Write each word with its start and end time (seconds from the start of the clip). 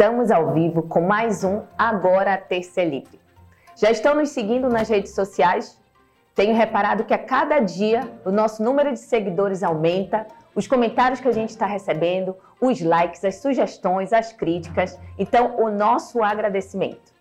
Estamos 0.00 0.30
ao 0.30 0.54
vivo 0.54 0.84
com 0.84 1.02
mais 1.02 1.44
um 1.44 1.60
Agora 1.76 2.34
Terça 2.38 2.80
é 2.80 2.86
Livre. 2.86 3.20
Já 3.76 3.90
estão 3.90 4.14
nos 4.14 4.30
seguindo 4.30 4.66
nas 4.66 4.88
redes 4.88 5.14
sociais? 5.14 5.78
Tenho 6.34 6.56
reparado 6.56 7.04
que 7.04 7.12
a 7.12 7.18
cada 7.18 7.58
dia 7.58 8.10
o 8.24 8.30
nosso 8.30 8.62
número 8.62 8.94
de 8.94 8.98
seguidores 8.98 9.62
aumenta, 9.62 10.26
os 10.54 10.66
comentários 10.66 11.20
que 11.20 11.28
a 11.28 11.32
gente 11.32 11.50
está 11.50 11.66
recebendo, 11.66 12.34
os 12.58 12.80
likes, 12.80 13.22
as 13.26 13.42
sugestões, 13.42 14.14
as 14.14 14.32
críticas. 14.32 14.98
Então, 15.18 15.56
o 15.58 15.68
nosso 15.68 16.22
agradecimento. 16.22 17.12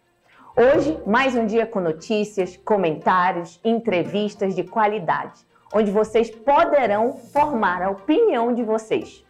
Hoje, 0.55 0.97
mais 1.05 1.35
um 1.35 1.45
dia 1.45 1.65
com 1.65 1.81
notícias, 1.81 2.55
comentários, 2.55 3.59
entrevistas 3.61 4.55
de 4.55 4.63
qualidade, 4.63 5.45
onde 5.73 5.91
vocês 5.91 6.31
poderão 6.31 7.17
formar 7.17 7.81
a 7.81 7.89
opinião 7.89 8.53
de 8.53 8.63
vocês. 8.63 9.25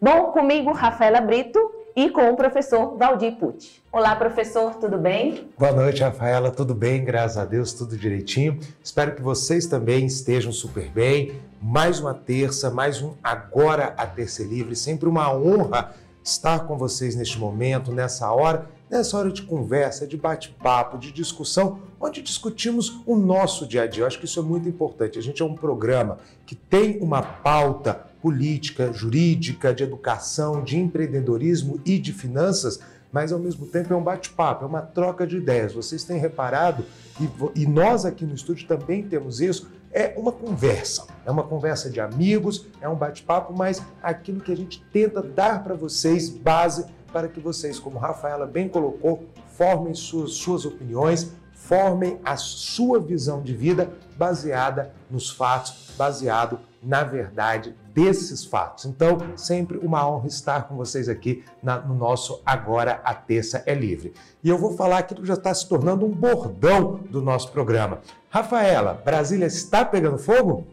Bom, 0.00 0.26
comigo, 0.26 0.70
Rafaela 0.70 1.20
Brito, 1.20 1.75
e 1.96 2.10
com 2.10 2.30
o 2.30 2.36
professor 2.36 2.94
Valdir 2.98 3.36
Pucci. 3.36 3.82
Olá, 3.90 4.14
professor, 4.14 4.74
tudo 4.74 4.98
bem? 4.98 5.48
Boa 5.58 5.72
noite, 5.72 6.02
Rafaela, 6.02 6.50
tudo 6.50 6.74
bem? 6.74 7.02
Graças 7.02 7.38
a 7.38 7.46
Deus, 7.46 7.72
tudo 7.72 7.96
direitinho. 7.96 8.60
Espero 8.84 9.14
que 9.14 9.22
vocês 9.22 9.66
também 9.66 10.04
estejam 10.04 10.52
super 10.52 10.90
bem. 10.90 11.40
Mais 11.60 11.98
uma 11.98 12.12
terça, 12.12 12.70
mais 12.70 13.00
um 13.00 13.14
Agora 13.24 13.94
a 13.96 14.06
Terça 14.06 14.42
Livre. 14.42 14.76
Sempre 14.76 15.08
uma 15.08 15.32
honra 15.32 15.94
estar 16.22 16.66
com 16.66 16.76
vocês 16.76 17.16
neste 17.16 17.38
momento, 17.38 17.90
nessa 17.90 18.30
hora, 18.30 18.66
nessa 18.90 19.16
hora 19.16 19.32
de 19.32 19.40
conversa, 19.40 20.06
de 20.06 20.18
bate-papo, 20.18 20.98
de 20.98 21.10
discussão, 21.10 21.80
onde 21.98 22.20
discutimos 22.20 23.00
o 23.06 23.16
nosso 23.16 23.66
dia 23.66 23.84
a 23.84 23.86
dia. 23.86 24.02
Eu 24.02 24.06
acho 24.06 24.18
que 24.18 24.26
isso 24.26 24.38
é 24.38 24.42
muito 24.42 24.68
importante. 24.68 25.18
A 25.18 25.22
gente 25.22 25.40
é 25.40 25.44
um 25.46 25.54
programa 25.54 26.18
que 26.44 26.54
tem 26.54 26.98
uma 27.00 27.22
pauta 27.22 28.04
política, 28.26 28.92
jurídica, 28.92 29.72
de 29.72 29.84
educação, 29.84 30.60
de 30.60 30.76
empreendedorismo 30.76 31.80
e 31.84 31.96
de 31.96 32.12
finanças, 32.12 32.80
mas 33.12 33.32
ao 33.32 33.38
mesmo 33.38 33.66
tempo 33.66 33.94
é 33.94 33.96
um 33.96 34.02
bate-papo, 34.02 34.64
é 34.64 34.66
uma 34.66 34.82
troca 34.82 35.24
de 35.24 35.36
ideias. 35.36 35.72
Vocês 35.72 36.02
têm 36.02 36.18
reparado, 36.18 36.84
e, 37.20 37.62
e 37.62 37.66
nós 37.68 38.04
aqui 38.04 38.24
no 38.26 38.34
estúdio 38.34 38.66
também 38.66 39.04
temos 39.04 39.40
isso, 39.40 39.70
é 39.92 40.12
uma 40.16 40.32
conversa. 40.32 41.06
É 41.24 41.30
uma 41.30 41.44
conversa 41.44 41.88
de 41.88 42.00
amigos, 42.00 42.66
é 42.80 42.88
um 42.88 42.96
bate-papo, 42.96 43.54
mas 43.56 43.80
aquilo 44.02 44.40
que 44.40 44.50
a 44.50 44.56
gente 44.56 44.82
tenta 44.92 45.22
dar 45.22 45.62
para 45.62 45.76
vocês 45.76 46.28
base 46.28 46.84
para 47.12 47.28
que 47.28 47.38
vocês, 47.38 47.78
como 47.78 47.96
Rafaela 47.96 48.44
bem 48.44 48.68
colocou, 48.68 49.24
formem 49.52 49.94
suas, 49.94 50.32
suas 50.32 50.64
opiniões, 50.64 51.30
formem 51.54 52.18
a 52.24 52.36
sua 52.36 52.98
visão 52.98 53.40
de 53.40 53.54
vida 53.54 53.88
baseada 54.18 54.92
nos 55.08 55.30
fatos, 55.30 55.92
baseado 55.96 56.58
na 56.82 57.04
verdade 57.04 57.72
desses 57.96 58.44
fatos. 58.44 58.84
Então, 58.84 59.16
sempre 59.36 59.78
uma 59.78 60.06
honra 60.06 60.26
estar 60.26 60.68
com 60.68 60.76
vocês 60.76 61.08
aqui 61.08 61.42
na, 61.62 61.78
no 61.78 61.94
nosso 61.94 62.42
Agora 62.44 63.00
a 63.02 63.14
Terça 63.14 63.62
é 63.64 63.72
Livre. 63.72 64.12
E 64.44 64.50
eu 64.50 64.58
vou 64.58 64.76
falar 64.76 64.98
aquilo 64.98 65.22
que 65.22 65.26
já 65.26 65.32
está 65.32 65.54
se 65.54 65.66
tornando 65.66 66.04
um 66.04 66.10
bordão 66.10 67.00
do 67.08 67.22
nosso 67.22 67.50
programa. 67.50 68.02
Rafaela, 68.28 69.00
Brasília 69.02 69.46
está 69.46 69.82
pegando 69.82 70.18
fogo? 70.18 70.66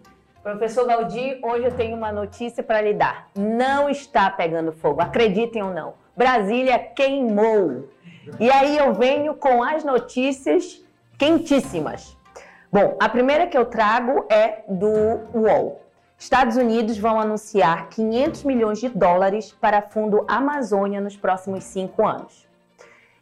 Professor 0.44 0.86
Valdir, 0.86 1.40
hoje 1.42 1.64
eu 1.64 1.72
tenho 1.72 1.96
uma 1.96 2.12
notícia 2.12 2.62
para 2.62 2.81
lhe 2.81 2.94
dar. 2.94 3.30
Não 3.34 3.90
está 3.90 4.30
pegando 4.30 4.74
fogo, 4.74 5.00
acreditem 5.00 5.64
ou 5.64 5.74
não. 5.74 5.94
Brasília 6.18 6.78
queimou. 6.78 7.88
E 8.38 8.52
aí 8.52 8.78
eu 8.78 8.94
venho 8.94 9.34
com 9.36 9.64
as 9.64 9.86
notícias 9.86 10.84
quentíssimas. 11.18 12.18
Bom, 12.70 12.97
a 13.00 13.08
primeira 13.08 13.47
que 13.47 13.58
eu 13.58 13.66
trago 13.66 14.26
é 14.30 14.64
do 14.68 14.90
UOL. 15.34 15.83
Estados 16.23 16.56
Unidos 16.56 16.97
vão 16.97 17.19
anunciar 17.19 17.89
500 17.89 18.45
milhões 18.45 18.79
de 18.79 18.88
dólares 18.88 19.51
para 19.51 19.81
Fundo 19.81 20.23
Amazônia 20.25 21.01
nos 21.01 21.17
próximos 21.17 21.66
cinco 21.66 22.07
anos. 22.07 22.47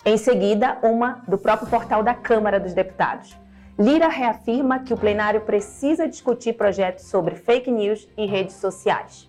Em 0.05 0.17
seguida, 0.17 0.77
uma 0.83 1.23
do 1.27 1.35
próprio 1.35 1.67
portal 1.67 2.03
da 2.03 2.13
Câmara 2.13 2.59
dos 2.59 2.75
Deputados. 2.75 3.35
Lira 3.77 4.07
reafirma 4.07 4.81
que 4.81 4.93
o 4.93 4.97
plenário 4.97 5.41
precisa 5.41 6.07
discutir 6.07 6.53
projetos 6.53 7.05
sobre 7.05 7.33
fake 7.33 7.71
news 7.71 8.07
e 8.15 8.27
redes 8.27 8.57
sociais. 8.57 9.27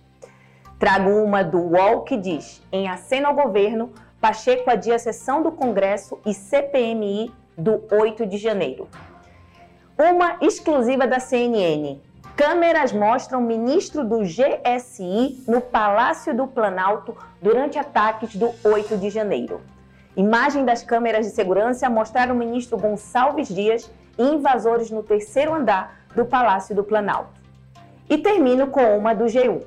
Trago 0.77 1.09
uma 1.09 1.43
do 1.43 1.57
UOL 1.57 2.03
que 2.03 2.15
diz: 2.15 2.61
em 2.71 2.87
aceno 2.87 3.25
ao 3.25 3.33
governo, 3.33 3.91
Pacheco 4.21 4.69
adia 4.69 4.97
a 4.97 4.99
sessão 4.99 5.41
do 5.41 5.51
Congresso 5.51 6.19
e 6.23 6.31
CPMI 6.31 7.33
do 7.57 7.83
8 7.91 8.27
de 8.27 8.37
janeiro. 8.37 8.87
Uma 9.97 10.37
exclusiva 10.41 11.07
da 11.07 11.19
CNN. 11.19 12.12
Câmeras 12.35 12.91
mostram 12.91 13.39
ministro 13.39 14.03
do 14.03 14.21
GSI 14.21 15.43
no 15.47 15.61
Palácio 15.61 16.35
do 16.35 16.47
Planalto 16.47 17.15
durante 17.39 17.77
ataques 17.77 18.35
do 18.35 18.51
8 18.63 18.97
de 18.97 19.11
janeiro. 19.11 19.61
Imagem 20.17 20.65
das 20.65 20.81
câmeras 20.81 21.27
de 21.27 21.31
segurança 21.31 21.87
mostraram 21.91 22.33
o 22.33 22.37
ministro 22.37 22.75
Gonçalves 22.75 23.49
Dias 23.49 23.89
e 24.17 24.23
invasores 24.23 24.89
no 24.89 25.03
terceiro 25.03 25.53
andar 25.53 25.99
do 26.15 26.25
Palácio 26.25 26.75
do 26.75 26.83
Planalto. 26.83 27.39
E 28.09 28.17
termino 28.17 28.65
com 28.65 28.97
uma 28.97 29.13
do 29.13 29.25
G1. 29.25 29.63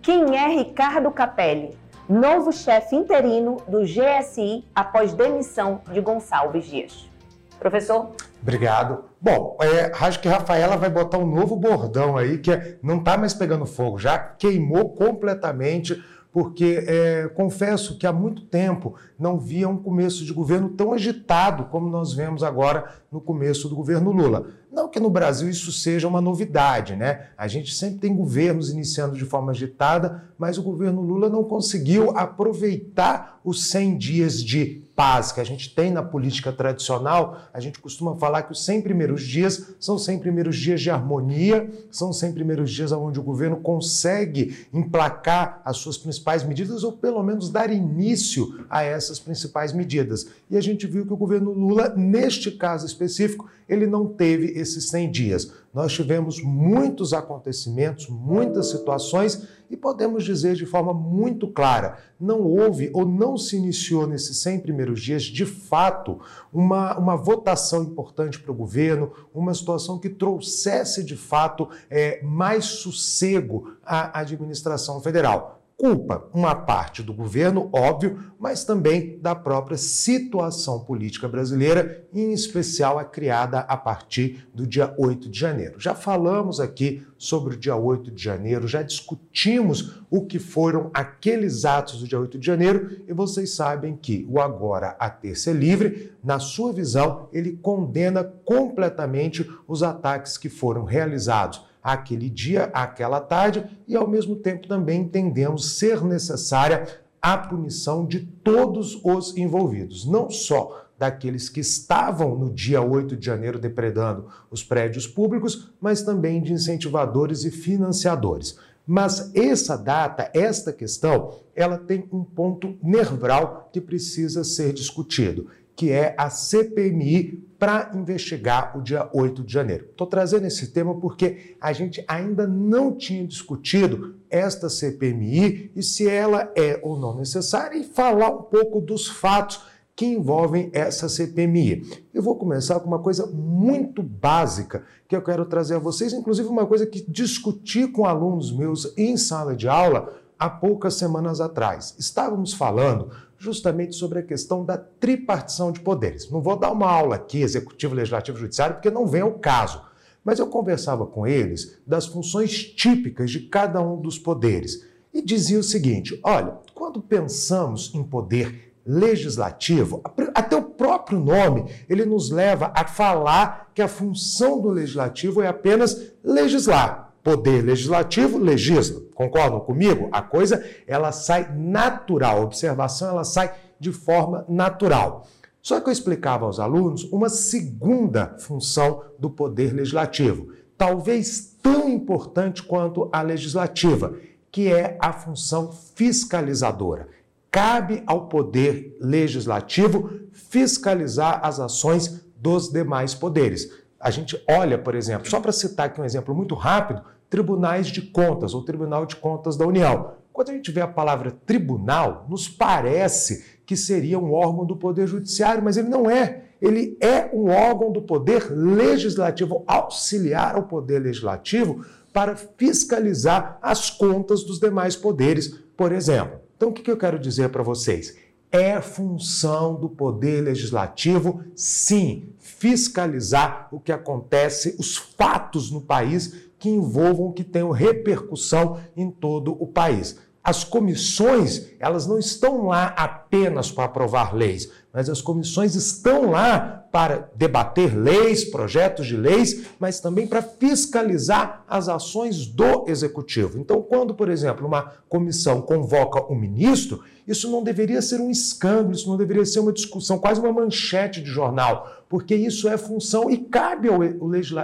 Quem 0.00 0.38
é 0.38 0.48
Ricardo 0.48 1.10
Capelli, 1.10 1.76
novo 2.08 2.50
chefe 2.50 2.96
interino 2.96 3.58
do 3.68 3.82
GSI 3.82 4.64
após 4.74 5.12
demissão 5.12 5.82
de 5.92 6.00
Gonçalves 6.00 6.64
Dias? 6.64 7.10
Professor? 7.58 8.12
Obrigado. 8.40 9.04
Bom, 9.26 9.56
é, 9.60 9.90
acho 9.98 10.20
que 10.20 10.28
Rafaela 10.28 10.76
vai 10.76 10.88
botar 10.88 11.18
um 11.18 11.26
novo 11.26 11.56
bordão 11.56 12.16
aí, 12.16 12.38
que 12.38 12.52
é, 12.52 12.78
não 12.80 12.98
está 12.98 13.18
mais 13.18 13.34
pegando 13.34 13.66
fogo, 13.66 13.98
já 13.98 14.16
queimou 14.16 14.90
completamente, 14.90 16.00
porque 16.30 16.84
é, 16.86 17.28
confesso 17.34 17.98
que 17.98 18.06
há 18.06 18.12
muito 18.12 18.42
tempo 18.42 18.94
não 19.18 19.36
via 19.36 19.68
um 19.68 19.78
começo 19.78 20.24
de 20.24 20.32
governo 20.32 20.68
tão 20.68 20.92
agitado 20.92 21.64
como 21.64 21.90
nós 21.90 22.12
vemos 22.12 22.44
agora 22.44 22.84
no 23.10 23.20
começo 23.20 23.68
do 23.68 23.74
governo 23.74 24.12
Lula. 24.12 24.46
Não 24.70 24.88
que 24.88 25.00
no 25.00 25.10
Brasil 25.10 25.48
isso 25.48 25.72
seja 25.72 26.06
uma 26.06 26.20
novidade, 26.20 26.94
né? 26.94 27.30
A 27.36 27.48
gente 27.48 27.74
sempre 27.74 27.98
tem 27.98 28.14
governos 28.14 28.70
iniciando 28.70 29.16
de 29.16 29.24
forma 29.24 29.50
agitada, 29.50 30.22
mas 30.38 30.56
o 30.56 30.62
governo 30.62 31.02
Lula 31.02 31.28
não 31.28 31.42
conseguiu 31.42 32.16
aproveitar 32.16 33.40
os 33.42 33.70
100 33.70 33.98
dias 33.98 34.40
de 34.40 34.85
paz 34.96 35.30
que 35.30 35.40
a 35.40 35.44
gente 35.44 35.74
tem 35.74 35.90
na 35.90 36.02
política 36.02 36.50
tradicional. 36.50 37.42
A 37.52 37.60
gente 37.60 37.78
costuma 37.78 38.16
falar 38.16 38.42
que 38.42 38.52
os 38.52 38.64
100 38.64 38.80
primeiros 38.80 39.22
dias 39.22 39.74
são 39.78 39.98
100 39.98 40.20
primeiros 40.20 40.56
dias 40.56 40.80
de 40.80 40.90
harmonia, 40.90 41.70
são 41.90 42.12
100 42.12 42.32
primeiros 42.32 42.72
dias 42.72 42.90
onde 42.92 43.20
o 43.20 43.22
governo 43.22 43.58
consegue 43.58 44.66
emplacar 44.72 45.60
as 45.64 45.76
suas 45.76 45.98
principais 45.98 46.42
medidas 46.42 46.82
ou 46.82 46.92
pelo 46.92 47.22
menos 47.22 47.50
dar 47.50 47.70
início 47.70 48.64
a 48.70 48.82
essas 48.82 49.20
principais 49.20 49.72
medidas. 49.72 50.26
E 50.50 50.56
a 50.56 50.62
gente 50.62 50.86
viu 50.86 51.04
que 51.04 51.12
o 51.12 51.16
governo 51.16 51.52
Lula, 51.52 51.92
neste 51.94 52.50
caso 52.50 52.86
específico, 52.86 53.48
ele 53.68 53.86
não 53.86 54.06
teve 54.06 54.58
esses 54.58 54.88
100 54.88 55.10
dias. 55.10 55.52
Nós 55.72 55.92
tivemos 55.92 56.42
muitos 56.42 57.12
acontecimentos, 57.12 58.08
muitas 58.08 58.70
situações 58.70 59.46
e 59.68 59.76
podemos 59.76 60.24
dizer 60.24 60.54
de 60.54 60.64
forma 60.64 60.94
muito 60.94 61.48
clara: 61.48 61.98
não 62.18 62.40
houve 62.42 62.90
ou 62.94 63.04
não 63.04 63.36
se 63.36 63.56
iniciou 63.56 64.06
nesses 64.06 64.38
100 64.38 64.60
primeiros 64.60 65.02
dias, 65.02 65.22
de 65.24 65.44
fato, 65.44 66.18
uma, 66.52 66.96
uma 66.98 67.16
votação 67.16 67.82
importante 67.82 68.40
para 68.40 68.52
o 68.52 68.54
governo, 68.54 69.12
uma 69.34 69.52
situação 69.52 69.98
que 69.98 70.08
trouxesse 70.08 71.04
de 71.04 71.16
fato 71.16 71.68
é, 71.90 72.22
mais 72.22 72.64
sossego 72.64 73.72
à 73.84 74.20
administração 74.20 75.00
federal 75.00 75.56
culpa 75.76 76.28
uma 76.32 76.54
parte 76.54 77.02
do 77.02 77.12
governo, 77.12 77.68
óbvio, 77.72 78.32
mas 78.38 78.64
também 78.64 79.18
da 79.20 79.34
própria 79.34 79.76
situação 79.76 80.80
política 80.80 81.28
brasileira, 81.28 82.06
em 82.12 82.32
especial 82.32 82.98
a 82.98 83.04
criada 83.04 83.60
a 83.60 83.76
partir 83.76 84.48
do 84.54 84.66
dia 84.66 84.94
8 84.98 85.28
de 85.28 85.38
janeiro. 85.38 85.78
Já 85.78 85.94
falamos 85.94 86.60
aqui 86.60 87.06
sobre 87.18 87.54
o 87.54 87.58
dia 87.58 87.76
8 87.76 88.10
de 88.10 88.22
janeiro, 88.22 88.68
já 88.68 88.82
discutimos 88.82 90.00
o 90.10 90.24
que 90.24 90.38
foram 90.38 90.90
aqueles 90.92 91.64
atos 91.64 92.00
do 92.00 92.08
dia 92.08 92.20
8 92.20 92.38
de 92.38 92.46
janeiro 92.46 93.02
e 93.06 93.12
vocês 93.12 93.54
sabem 93.54 93.96
que 93.96 94.26
o 94.28 94.40
Agora 94.40 94.96
a 94.98 95.08
Terça 95.08 95.50
é 95.50 95.52
Livre, 95.52 96.12
na 96.22 96.38
sua 96.38 96.72
visão, 96.72 97.28
ele 97.32 97.52
condena 97.52 98.22
completamente 98.22 99.48
os 99.66 99.82
ataques 99.82 100.36
que 100.36 100.48
foram 100.48 100.84
realizados 100.84 101.64
aquele 101.82 102.28
dia, 102.28 102.64
aquela 102.74 103.20
tarde, 103.20 103.64
e 103.86 103.94
ao 103.94 104.08
mesmo 104.08 104.34
tempo 104.34 104.66
também 104.66 105.02
entendemos 105.02 105.76
ser 105.78 106.02
necessária 106.02 106.84
a 107.22 107.38
punição 107.38 108.04
de 108.04 108.20
todos 108.20 109.00
os 109.04 109.36
envolvidos, 109.36 110.04
não 110.04 110.28
só 110.28 110.85
daqueles 110.98 111.48
que 111.48 111.60
estavam 111.60 112.36
no 112.36 112.52
dia 112.52 112.80
8 112.80 113.16
de 113.16 113.26
janeiro 113.26 113.58
depredando 113.58 114.26
os 114.50 114.62
prédios 114.62 115.06
públicos, 115.06 115.70
mas 115.80 116.02
também 116.02 116.42
de 116.42 116.52
incentivadores 116.52 117.44
e 117.44 117.50
financiadores. 117.50 118.58
Mas 118.86 119.34
essa 119.34 119.76
data, 119.76 120.30
esta 120.32 120.72
questão, 120.72 121.34
ela 121.54 121.76
tem 121.76 122.08
um 122.12 122.22
ponto 122.22 122.76
nerval 122.82 123.68
que 123.72 123.80
precisa 123.80 124.44
ser 124.44 124.72
discutido. 124.72 125.48
que 125.78 125.92
é 125.92 126.14
a 126.16 126.30
CPMI 126.30 127.46
para 127.58 127.90
investigar 127.94 128.76
o 128.78 128.80
dia 128.80 129.10
8 129.12 129.44
de 129.44 129.52
janeiro. 129.52 129.88
Estou 129.90 130.06
trazendo 130.06 130.46
esse 130.46 130.68
tema 130.68 130.98
porque 130.98 131.54
a 131.60 131.70
gente 131.70 132.02
ainda 132.08 132.46
não 132.46 132.96
tinha 132.96 133.26
discutido 133.26 134.16
esta 134.30 134.70
CPMI 134.70 135.72
e 135.76 135.82
se 135.82 136.08
ela 136.08 136.50
é 136.56 136.80
ou 136.82 136.98
não 136.98 137.14
necessária 137.14 137.76
e 137.76 137.84
falar 137.84 138.30
um 138.30 138.42
pouco 138.44 138.80
dos 138.80 139.06
fatos 139.06 139.60
que 139.96 140.04
envolvem 140.04 140.68
essa 140.74 141.08
CPMI. 141.08 142.04
Eu 142.12 142.22
vou 142.22 142.36
começar 142.36 142.78
com 142.80 142.86
uma 142.86 142.98
coisa 142.98 143.26
muito 143.26 144.02
básica 144.02 144.84
que 145.08 145.16
eu 145.16 145.22
quero 145.22 145.46
trazer 145.46 145.76
a 145.76 145.78
vocês, 145.78 146.12
inclusive 146.12 146.46
uma 146.50 146.66
coisa 146.66 146.86
que 146.86 147.10
discuti 147.10 147.88
com 147.88 148.04
alunos 148.04 148.52
meus 148.52 148.92
em 148.98 149.16
sala 149.16 149.56
de 149.56 149.66
aula 149.66 150.12
há 150.38 150.50
poucas 150.50 150.94
semanas 150.94 151.40
atrás. 151.40 151.94
Estávamos 151.98 152.52
falando 152.52 153.10
justamente 153.38 153.96
sobre 153.96 154.18
a 154.18 154.22
questão 154.22 154.66
da 154.66 154.76
tripartição 154.76 155.72
de 155.72 155.80
poderes. 155.80 156.30
Não 156.30 156.42
vou 156.42 156.58
dar 156.58 156.72
uma 156.72 156.90
aula 156.90 157.16
aqui, 157.16 157.40
executivo, 157.40 157.94
legislativo, 157.94 158.36
judiciário, 158.36 158.76
porque 158.76 158.90
não 158.90 159.06
vem 159.06 159.22
ao 159.22 159.32
caso. 159.32 159.80
Mas 160.22 160.38
eu 160.38 160.46
conversava 160.48 161.06
com 161.06 161.26
eles 161.26 161.78
das 161.86 162.04
funções 162.04 162.64
típicas 162.64 163.30
de 163.30 163.40
cada 163.40 163.80
um 163.80 163.98
dos 163.98 164.18
poderes 164.18 164.84
e 165.14 165.22
dizia 165.22 165.58
o 165.58 165.62
seguinte: 165.62 166.20
olha, 166.22 166.58
quando 166.74 167.00
pensamos 167.00 167.94
em 167.94 168.02
poder 168.02 168.65
legislativo, 168.86 170.00
até 170.34 170.56
o 170.56 170.62
próprio 170.62 171.18
nome, 171.18 171.66
ele 171.88 172.04
nos 172.04 172.30
leva 172.30 172.72
a 172.74 172.86
falar 172.86 173.70
que 173.74 173.82
a 173.82 173.88
função 173.88 174.60
do 174.60 174.68
legislativo 174.68 175.42
é 175.42 175.48
apenas 175.48 176.12
legislar 176.22 177.06
poder 177.26 177.60
legislativo 177.60 178.38
legisla. 178.38 179.02
Concordam 179.12 179.58
comigo? 179.58 180.08
A 180.12 180.22
coisa 180.22 180.64
ela 180.86 181.10
sai 181.10 181.52
natural, 181.52 182.38
a 182.38 182.44
observação 182.44 183.08
ela 183.08 183.24
sai 183.24 183.52
de 183.80 183.90
forma 183.90 184.44
natural. 184.48 185.26
Só 185.60 185.80
que 185.80 185.88
eu 185.88 185.92
explicava 185.92 186.44
aos 186.44 186.60
alunos 186.60 187.02
uma 187.10 187.28
segunda 187.28 188.36
função 188.38 189.02
do 189.18 189.28
poder 189.28 189.74
legislativo, 189.74 190.52
talvez 190.78 191.56
tão 191.60 191.88
importante 191.88 192.62
quanto 192.62 193.08
a 193.12 193.22
legislativa, 193.22 194.16
que 194.52 194.72
é 194.72 194.96
a 195.00 195.12
função 195.12 195.72
fiscalizadora. 195.72 197.08
Cabe 197.56 198.02
ao 198.06 198.28
poder 198.28 198.94
legislativo 199.00 200.10
fiscalizar 200.30 201.40
as 201.42 201.58
ações 201.58 202.22
dos 202.36 202.68
demais 202.68 203.14
poderes. 203.14 203.72
A 203.98 204.10
gente 204.10 204.38
olha, 204.46 204.76
por 204.76 204.94
exemplo, 204.94 205.26
só 205.26 205.40
para 205.40 205.52
citar 205.52 205.86
aqui 205.86 205.98
um 205.98 206.04
exemplo 206.04 206.34
muito 206.34 206.54
rápido, 206.54 207.00
tribunais 207.30 207.86
de 207.86 208.02
contas 208.02 208.52
ou 208.52 208.62
Tribunal 208.62 209.06
de 209.06 209.16
Contas 209.16 209.56
da 209.56 209.66
União. 209.66 210.12
Quando 210.34 210.50
a 210.50 210.52
gente 210.52 210.70
vê 210.70 210.82
a 210.82 210.86
palavra 210.86 211.30
tribunal, 211.30 212.26
nos 212.28 212.46
parece 212.46 213.42
que 213.64 213.74
seria 213.74 214.18
um 214.18 214.34
órgão 214.34 214.66
do 214.66 214.76
Poder 214.76 215.06
Judiciário, 215.06 215.64
mas 215.64 215.78
ele 215.78 215.88
não 215.88 216.10
é. 216.10 216.50
Ele 216.60 216.98
é 217.00 217.30
um 217.32 217.48
órgão 217.48 217.90
do 217.90 218.02
Poder 218.02 218.50
Legislativo, 218.50 219.64
auxiliar 219.66 220.56
ao 220.56 220.64
Poder 220.64 220.98
Legislativo 220.98 221.86
para 222.12 222.36
fiscalizar 222.36 223.58
as 223.62 223.88
contas 223.88 224.44
dos 224.44 224.60
demais 224.60 224.94
poderes, 224.94 225.58
por 225.74 225.90
exemplo. 225.90 226.44
Então, 226.56 226.70
o 226.70 226.72
que 226.72 226.90
eu 226.90 226.96
quero 226.96 227.18
dizer 227.18 227.50
para 227.50 227.62
vocês? 227.62 228.16
É 228.50 228.80
função 228.80 229.74
do 229.74 229.88
Poder 229.88 230.40
Legislativo, 230.42 231.42
sim, 231.54 232.30
fiscalizar 232.38 233.68
o 233.70 233.78
que 233.78 233.92
acontece, 233.92 234.74
os 234.78 234.96
fatos 234.96 235.70
no 235.70 235.80
país 235.80 236.46
que 236.58 236.70
envolvam, 236.70 237.32
que 237.32 237.44
tenham 237.44 237.70
repercussão 237.70 238.80
em 238.96 239.10
todo 239.10 239.52
o 239.62 239.66
país. 239.66 240.18
As 240.46 240.62
comissões, 240.62 241.72
elas 241.80 242.06
não 242.06 242.20
estão 242.20 242.68
lá 242.68 242.94
apenas 242.96 243.68
para 243.68 243.86
aprovar 243.86 244.32
leis, 244.32 244.70
mas 244.92 245.10
as 245.10 245.20
comissões 245.20 245.74
estão 245.74 246.30
lá 246.30 246.86
para 246.92 247.28
debater 247.34 247.98
leis, 247.98 248.44
projetos 248.44 249.08
de 249.08 249.16
leis, 249.16 249.66
mas 249.80 249.98
também 249.98 250.24
para 250.24 250.40
fiscalizar 250.40 251.64
as 251.66 251.88
ações 251.88 252.46
do 252.46 252.84
executivo. 252.86 253.58
Então, 253.58 253.82
quando, 253.82 254.14
por 254.14 254.30
exemplo, 254.30 254.68
uma 254.68 254.92
comissão 255.08 255.60
convoca 255.60 256.32
um 256.32 256.36
ministro, 256.36 257.02
isso 257.26 257.50
não 257.50 257.64
deveria 257.64 258.00
ser 258.00 258.20
um 258.20 258.30
escândalo, 258.30 258.92
isso 258.92 259.08
não 259.08 259.16
deveria 259.16 259.44
ser 259.44 259.58
uma 259.58 259.72
discussão, 259.72 260.16
quase 260.16 260.40
uma 260.40 260.52
manchete 260.52 261.20
de 261.20 261.28
jornal, 261.28 262.04
porque 262.08 262.36
isso 262.36 262.68
é 262.68 262.78
função 262.78 263.28
e 263.28 263.36
cabe 263.36 263.88
ao 263.88 263.98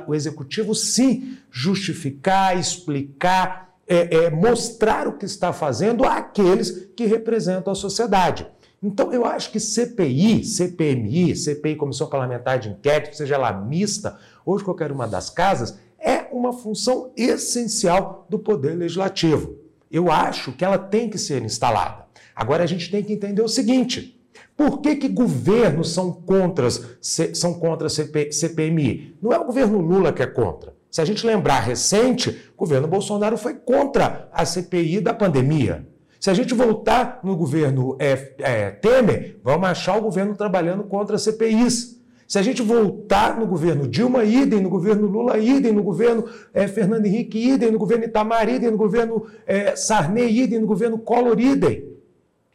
o 0.06 0.14
executivo, 0.14 0.76
sim, 0.76 1.36
justificar, 1.50 2.56
explicar 2.56 3.71
é, 3.86 4.16
é, 4.16 4.30
mostrar 4.30 5.08
o 5.08 5.18
que 5.18 5.24
está 5.24 5.52
fazendo 5.52 6.04
àqueles 6.04 6.88
que 6.96 7.06
representam 7.06 7.72
a 7.72 7.76
sociedade. 7.76 8.46
Então, 8.82 9.12
eu 9.12 9.24
acho 9.24 9.52
que 9.52 9.60
CPI, 9.60 10.44
CPMI, 10.44 11.36
CPI, 11.36 11.76
Comissão 11.76 12.08
Parlamentar 12.08 12.58
de 12.58 12.68
Inquérito, 12.68 13.16
seja 13.16 13.36
ela 13.36 13.52
mista, 13.52 14.18
de 14.44 14.64
qualquer 14.64 14.90
uma 14.90 15.06
das 15.06 15.30
casas, 15.30 15.78
é 15.98 16.26
uma 16.32 16.52
função 16.52 17.12
essencial 17.16 18.26
do 18.28 18.38
Poder 18.38 18.74
Legislativo. 18.74 19.56
Eu 19.90 20.10
acho 20.10 20.52
que 20.52 20.64
ela 20.64 20.78
tem 20.78 21.08
que 21.08 21.18
ser 21.18 21.42
instalada. 21.42 22.06
Agora, 22.34 22.64
a 22.64 22.66
gente 22.66 22.90
tem 22.90 23.04
que 23.04 23.12
entender 23.12 23.42
o 23.42 23.48
seguinte: 23.48 24.20
por 24.56 24.80
que, 24.80 24.96
que 24.96 25.08
governos 25.08 25.92
são 25.92 26.12
contra, 26.12 26.68
são 27.00 27.54
contra 27.54 27.86
a 27.86 27.90
CPMI? 27.90 29.16
Não 29.22 29.32
é 29.32 29.38
o 29.38 29.44
governo 29.44 29.80
Lula 29.80 30.12
que 30.12 30.22
é 30.22 30.26
contra. 30.26 30.71
Se 30.92 31.00
a 31.00 31.06
gente 31.06 31.26
lembrar 31.26 31.60
recente, 31.60 32.52
o 32.54 32.58
governo 32.58 32.86
Bolsonaro 32.86 33.38
foi 33.38 33.54
contra 33.54 34.28
a 34.30 34.44
CPI 34.44 35.00
da 35.00 35.14
pandemia. 35.14 35.86
Se 36.20 36.28
a 36.28 36.34
gente 36.34 36.52
voltar 36.52 37.20
no 37.24 37.34
governo 37.34 37.96
é, 37.98 38.34
é, 38.40 38.70
Temer, 38.70 39.40
vamos 39.42 39.66
achar 39.70 39.96
o 39.96 40.02
governo 40.02 40.36
trabalhando 40.36 40.84
contra 40.84 41.16
CPIs. 41.16 41.98
Se 42.28 42.38
a 42.38 42.42
gente 42.42 42.60
voltar 42.60 43.40
no 43.40 43.46
governo 43.46 43.88
Dilma, 43.88 44.22
idem, 44.22 44.60
no 44.60 44.68
governo 44.68 45.06
Lula, 45.06 45.38
idem, 45.38 45.72
no 45.72 45.82
governo 45.82 46.26
é, 46.52 46.68
Fernando 46.68 47.06
Henrique, 47.06 47.38
idem, 47.38 47.70
no 47.70 47.78
governo 47.78 48.04
Itamar, 48.04 48.46
idem, 48.50 48.70
no 48.70 48.76
governo 48.76 49.24
é, 49.46 49.74
Sarney, 49.74 50.42
idem, 50.42 50.60
no 50.60 50.66
governo 50.66 50.98
Collor, 50.98 51.40
idem. 51.40 51.88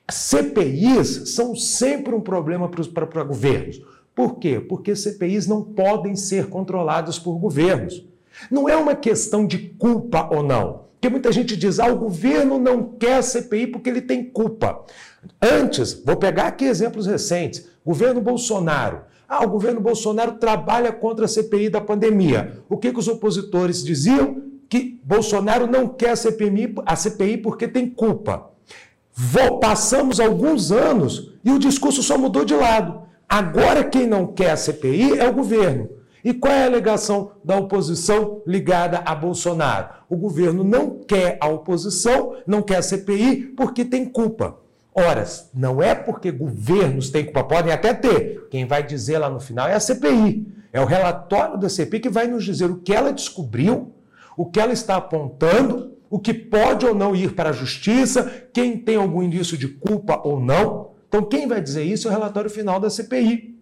CPIs 0.09 1.33
são 1.33 1.55
sempre 1.55 2.13
um 2.13 2.21
problema 2.21 2.69
para 2.69 3.23
governos. 3.23 3.81
Por 4.13 4.37
quê? 4.37 4.59
Porque 4.59 4.95
CPIs 4.95 5.47
não 5.47 5.63
podem 5.63 6.15
ser 6.15 6.49
controladas 6.49 7.17
por 7.17 7.39
governos. 7.39 8.05
Não 8.49 8.67
é 8.67 8.75
uma 8.75 8.95
questão 8.95 9.45
de 9.45 9.57
culpa 9.57 10.29
ou 10.31 10.43
não. 10.43 10.87
Porque 10.93 11.09
muita 11.09 11.31
gente 11.31 11.55
diz, 11.55 11.79
ah, 11.79 11.87
o 11.87 11.97
governo 11.97 12.57
não 12.57 12.83
quer 12.83 13.21
CPI 13.21 13.67
porque 13.67 13.89
ele 13.89 14.01
tem 14.01 14.23
culpa. 14.23 14.83
Antes, 15.41 16.01
vou 16.05 16.15
pegar 16.15 16.47
aqui 16.47 16.65
exemplos 16.65 17.05
recentes. 17.05 17.67
Governo 17.85 18.19
Bolsonaro. 18.19 19.01
Ah, 19.29 19.43
o 19.45 19.49
governo 19.49 19.79
Bolsonaro 19.79 20.33
trabalha 20.33 20.91
contra 20.91 21.25
a 21.25 21.27
CPI 21.27 21.69
da 21.69 21.81
pandemia. 21.81 22.59
O 22.67 22.77
que, 22.77 22.91
que 22.91 22.99
os 22.99 23.07
opositores 23.07 23.83
diziam? 23.83 24.41
Que 24.69 24.99
Bolsonaro 25.03 25.67
não 25.67 25.87
quer 25.87 26.11
a 26.11 26.15
CPI, 26.15 26.75
a 26.85 26.95
CPI 26.95 27.37
porque 27.37 27.67
tem 27.67 27.89
culpa. 27.89 28.49
Vou, 29.13 29.59
passamos 29.59 30.19
alguns 30.19 30.71
anos 30.71 31.33
e 31.43 31.51
o 31.51 31.59
discurso 31.59 32.01
só 32.01 32.17
mudou 32.17 32.43
de 32.45 32.53
lado. 32.53 33.01
Agora 33.27 33.83
quem 33.83 34.07
não 34.07 34.27
quer 34.27 34.51
a 34.51 34.57
CPI 34.57 35.19
é 35.19 35.27
o 35.27 35.33
governo. 35.33 35.89
E 36.23 36.33
qual 36.33 36.53
é 36.53 36.63
a 36.63 36.67
alegação 36.67 37.31
da 37.43 37.55
oposição 37.55 38.41
ligada 38.45 39.01
a 39.05 39.13
Bolsonaro? 39.13 39.89
O 40.09 40.15
governo 40.15 40.63
não 40.63 40.99
quer 40.99 41.37
a 41.39 41.47
oposição, 41.47 42.35
não 42.45 42.61
quer 42.61 42.77
a 42.77 42.81
CPI, 42.81 43.53
porque 43.55 43.85
tem 43.85 44.05
culpa. 44.05 44.57
Ora, 44.93 45.23
não 45.53 45.81
é 45.81 45.93
porque 45.93 46.31
governos 46.31 47.09
têm 47.11 47.25
culpa, 47.25 47.43
podem 47.43 47.71
até 47.71 47.93
ter. 47.93 48.47
Quem 48.49 48.65
vai 48.65 48.81
dizer 48.81 49.19
lá 49.19 49.29
no 49.29 49.39
final 49.39 49.67
é 49.67 49.75
a 49.75 49.79
CPI. 49.79 50.47
É 50.73 50.81
o 50.81 50.85
relatório 50.85 51.57
da 51.57 51.69
CPI 51.69 51.99
que 51.99 52.09
vai 52.09 52.27
nos 52.27 52.43
dizer 52.43 52.69
o 52.69 52.77
que 52.77 52.93
ela 52.93 53.13
descobriu, 53.13 53.93
o 54.35 54.45
que 54.45 54.59
ela 54.59 54.73
está 54.73 54.95
apontando, 54.95 55.93
o 56.09 56.19
que 56.19 56.33
pode 56.33 56.85
ou 56.85 56.95
não 56.95 57.15
ir 57.15 57.33
para 57.33 57.49
a 57.49 57.53
justiça, 57.53 58.47
quem 58.53 58.77
tem 58.77 58.95
algum 58.95 59.21
indício 59.21 59.57
de 59.57 59.67
culpa 59.67 60.21
ou 60.23 60.39
não. 60.39 60.91
Então, 61.07 61.23
quem 61.23 61.47
vai 61.47 61.61
dizer 61.61 61.83
isso 61.83 62.07
é 62.07 62.11
o 62.11 62.13
relatório 62.13 62.49
final 62.49 62.79
da 62.79 62.89
CPI. 62.89 63.56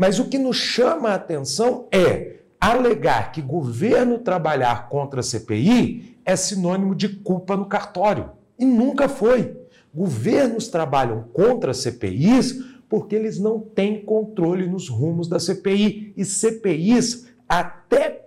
Mas 0.00 0.18
o 0.18 0.30
que 0.30 0.38
nos 0.38 0.56
chama 0.56 1.10
a 1.10 1.14
atenção 1.16 1.86
é 1.92 2.36
alegar 2.58 3.32
que 3.32 3.42
governo 3.42 4.16
trabalhar 4.16 4.88
contra 4.88 5.20
a 5.20 5.22
CPI 5.22 6.16
é 6.24 6.34
sinônimo 6.36 6.94
de 6.94 7.06
culpa 7.06 7.54
no 7.54 7.66
cartório. 7.66 8.30
E 8.58 8.64
nunca 8.64 9.10
foi. 9.10 9.54
Governos 9.94 10.68
trabalham 10.68 11.24
contra 11.34 11.74
CPIs 11.74 12.64
porque 12.88 13.14
eles 13.14 13.38
não 13.38 13.60
têm 13.60 14.02
controle 14.02 14.66
nos 14.66 14.88
rumos 14.88 15.28
da 15.28 15.38
CPI. 15.38 16.14
E 16.16 16.24
CPIs 16.24 17.26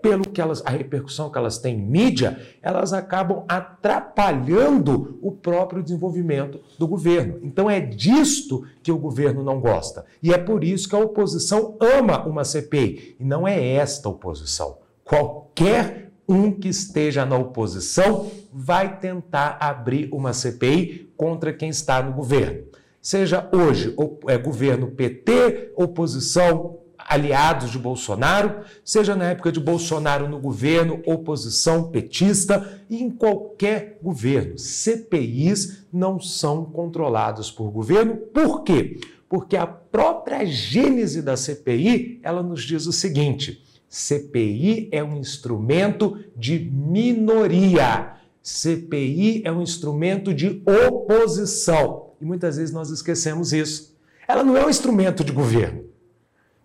pelo 0.03 0.25
que 0.25 0.41
elas, 0.41 0.61
a 0.65 0.69
repercussão 0.69 1.31
que 1.31 1.37
elas 1.37 1.57
têm 1.57 1.77
em 1.77 1.81
mídia, 1.81 2.37
elas 2.61 2.91
acabam 2.91 3.45
atrapalhando 3.47 5.17
o 5.21 5.31
próprio 5.31 5.81
desenvolvimento 5.81 6.59
do 6.77 6.85
governo. 6.85 7.39
Então 7.41 7.69
é 7.69 7.79
disto 7.79 8.65
que 8.83 8.91
o 8.91 8.97
governo 8.97 9.41
não 9.41 9.61
gosta. 9.61 10.05
E 10.21 10.33
é 10.33 10.37
por 10.37 10.61
isso 10.61 10.89
que 10.89 10.95
a 10.95 10.99
oposição 10.99 11.77
ama 11.79 12.27
uma 12.27 12.43
CPI. 12.43 13.15
E 13.17 13.23
não 13.23 13.47
é 13.47 13.75
esta 13.75 14.09
oposição. 14.09 14.79
Qualquer 15.05 16.11
um 16.27 16.51
que 16.51 16.67
esteja 16.67 17.25
na 17.25 17.37
oposição 17.37 18.29
vai 18.51 18.99
tentar 18.99 19.57
abrir 19.61 20.09
uma 20.11 20.33
CPI 20.33 21.13
contra 21.15 21.53
quem 21.53 21.69
está 21.69 22.03
no 22.03 22.11
governo. 22.11 22.65
seja 23.01 23.49
hoje 23.53 23.95
é, 24.27 24.37
governo 24.37 24.91
PT, 24.91 25.73
oposição 25.77 26.82
aliados 27.07 27.71
de 27.71 27.79
Bolsonaro, 27.79 28.61
seja 28.83 29.15
na 29.15 29.31
época 29.31 29.51
de 29.51 29.59
Bolsonaro 29.59 30.27
no 30.27 30.39
governo, 30.39 31.01
oposição 31.05 31.89
petista 31.89 32.81
e 32.89 33.01
em 33.01 33.09
qualquer 33.09 33.99
governo. 34.01 34.57
CPIs 34.57 35.85
não 35.91 36.19
são 36.19 36.65
controladas 36.65 37.51
por 37.51 37.69
governo. 37.71 38.17
Por 38.17 38.63
quê? 38.63 38.99
Porque 39.27 39.57
a 39.57 39.65
própria 39.65 40.45
gênese 40.45 41.21
da 41.21 41.35
CPI, 41.35 42.19
ela 42.21 42.43
nos 42.43 42.63
diz 42.63 42.85
o 42.85 42.91
seguinte: 42.91 43.63
CPI 43.89 44.89
é 44.91 45.03
um 45.03 45.17
instrumento 45.17 46.17
de 46.35 46.59
minoria. 46.59 48.13
CPI 48.41 49.41
é 49.45 49.51
um 49.51 49.61
instrumento 49.61 50.33
de 50.33 50.61
oposição. 50.87 52.11
E 52.19 52.25
muitas 52.25 52.57
vezes 52.57 52.73
nós 52.73 52.89
esquecemos 52.89 53.53
isso. 53.53 53.95
Ela 54.27 54.43
não 54.43 54.57
é 54.57 54.65
um 54.65 54.69
instrumento 54.69 55.23
de 55.23 55.31
governo. 55.31 55.92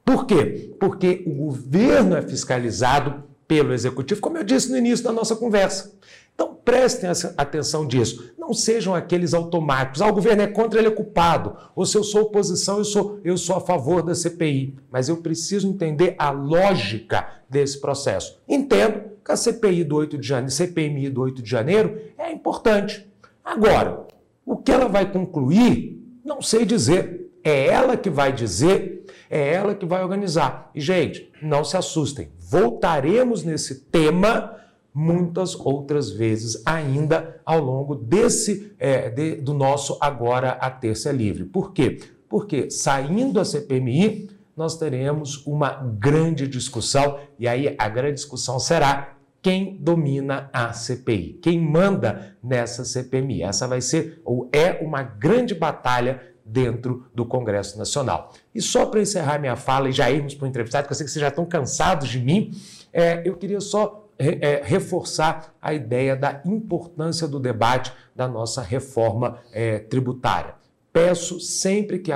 Por 0.08 0.24
quê? 0.24 0.74
Porque 0.80 1.22
o 1.26 1.34
governo 1.34 2.16
é 2.16 2.22
fiscalizado 2.22 3.24
pelo 3.46 3.74
executivo, 3.74 4.22
como 4.22 4.38
eu 4.38 4.42
disse 4.42 4.70
no 4.70 4.78
início 4.78 5.04
da 5.04 5.12
nossa 5.12 5.36
conversa. 5.36 5.92
Então 6.34 6.56
prestem 6.64 7.10
atenção 7.36 7.86
disso. 7.86 8.32
Não 8.38 8.54
sejam 8.54 8.94
aqueles 8.94 9.34
automáticos. 9.34 10.00
Ah, 10.00 10.08
o 10.08 10.14
governo 10.14 10.40
é 10.40 10.46
contra, 10.46 10.80
ele 10.80 10.88
é 10.88 10.92
culpado. 10.92 11.54
Ou 11.76 11.84
se 11.84 11.98
eu 11.98 12.02
sou 12.02 12.22
oposição, 12.22 12.78
eu 12.78 12.84
sou, 12.86 13.20
eu 13.22 13.36
sou 13.36 13.56
a 13.56 13.60
favor 13.60 14.02
da 14.02 14.14
CPI. 14.14 14.78
Mas 14.90 15.10
eu 15.10 15.18
preciso 15.18 15.68
entender 15.68 16.14
a 16.18 16.30
lógica 16.30 17.28
desse 17.46 17.78
processo. 17.78 18.40
Entendo 18.48 19.10
que 19.22 19.30
a 19.30 19.36
CPI 19.36 19.84
do 19.84 19.96
8 19.96 20.16
de 20.16 20.26
janeiro, 20.26 20.52
CPMI 20.52 21.10
do 21.10 21.20
8 21.20 21.42
de 21.42 21.50
janeiro 21.50 22.00
é 22.16 22.32
importante. 22.32 23.06
Agora, 23.44 24.06
o 24.46 24.56
que 24.56 24.72
ela 24.72 24.88
vai 24.88 25.12
concluir, 25.12 26.02
não 26.24 26.40
sei 26.40 26.64
dizer. 26.64 27.27
É 27.48 27.66
ela 27.66 27.96
que 27.96 28.10
vai 28.10 28.30
dizer, 28.30 29.06
é 29.30 29.54
ela 29.54 29.74
que 29.74 29.86
vai 29.86 30.02
organizar. 30.02 30.70
E, 30.74 30.82
gente, 30.82 31.32
não 31.40 31.64
se 31.64 31.78
assustem. 31.78 32.28
Voltaremos 32.38 33.42
nesse 33.42 33.86
tema 33.86 34.54
muitas 34.92 35.54
outras 35.54 36.10
vezes 36.10 36.62
ainda 36.66 37.40
ao 37.46 37.58
longo 37.58 37.94
desse 37.94 38.74
é, 38.78 39.08
de, 39.08 39.36
do 39.36 39.54
nosso 39.54 39.96
agora 39.98 40.50
a 40.60 40.70
terça 40.70 41.08
é 41.08 41.12
livre. 41.12 41.46
Por 41.46 41.72
quê? 41.72 41.98
Porque 42.28 42.70
saindo 42.70 43.40
a 43.40 43.46
CPMI, 43.46 44.28
nós 44.54 44.76
teremos 44.76 45.46
uma 45.46 45.70
grande 45.70 46.46
discussão 46.46 47.18
e 47.38 47.48
aí 47.48 47.74
a 47.78 47.88
grande 47.88 48.16
discussão 48.16 48.58
será 48.58 49.16
quem 49.40 49.78
domina 49.80 50.50
a 50.52 50.74
CPI, 50.74 51.38
quem 51.40 51.58
manda 51.58 52.36
nessa 52.42 52.84
CPMI. 52.84 53.42
Essa 53.42 53.66
vai 53.66 53.80
ser 53.80 54.20
ou 54.22 54.50
é 54.52 54.84
uma 54.84 55.02
grande 55.02 55.54
batalha 55.54 56.20
dentro 56.48 57.06
do 57.14 57.26
Congresso 57.26 57.78
Nacional. 57.78 58.32
E 58.54 58.60
só 58.60 58.86
para 58.86 59.00
encerrar 59.00 59.38
minha 59.38 59.56
fala 59.56 59.88
e 59.88 59.92
já 59.92 60.10
irmos 60.10 60.34
para 60.34 60.46
o 60.46 60.48
entrevistado, 60.48 60.84
porque 60.84 60.92
eu 60.92 60.96
sei 60.96 61.06
que 61.06 61.12
vocês 61.12 61.20
já 61.20 61.28
estão 61.28 61.44
cansados 61.44 62.08
de 62.08 62.18
mim, 62.18 62.52
é, 62.92 63.22
eu 63.24 63.36
queria 63.36 63.60
só 63.60 64.08
é, 64.18 64.62
reforçar 64.64 65.54
a 65.60 65.72
ideia 65.72 66.16
da 66.16 66.40
importância 66.44 67.28
do 67.28 67.38
debate 67.38 67.92
da 68.16 68.26
nossa 68.26 68.62
reforma 68.62 69.38
é, 69.52 69.78
tributária. 69.78 70.54
Peço 70.92 71.38
sempre 71.38 71.98
que, 71.98 72.10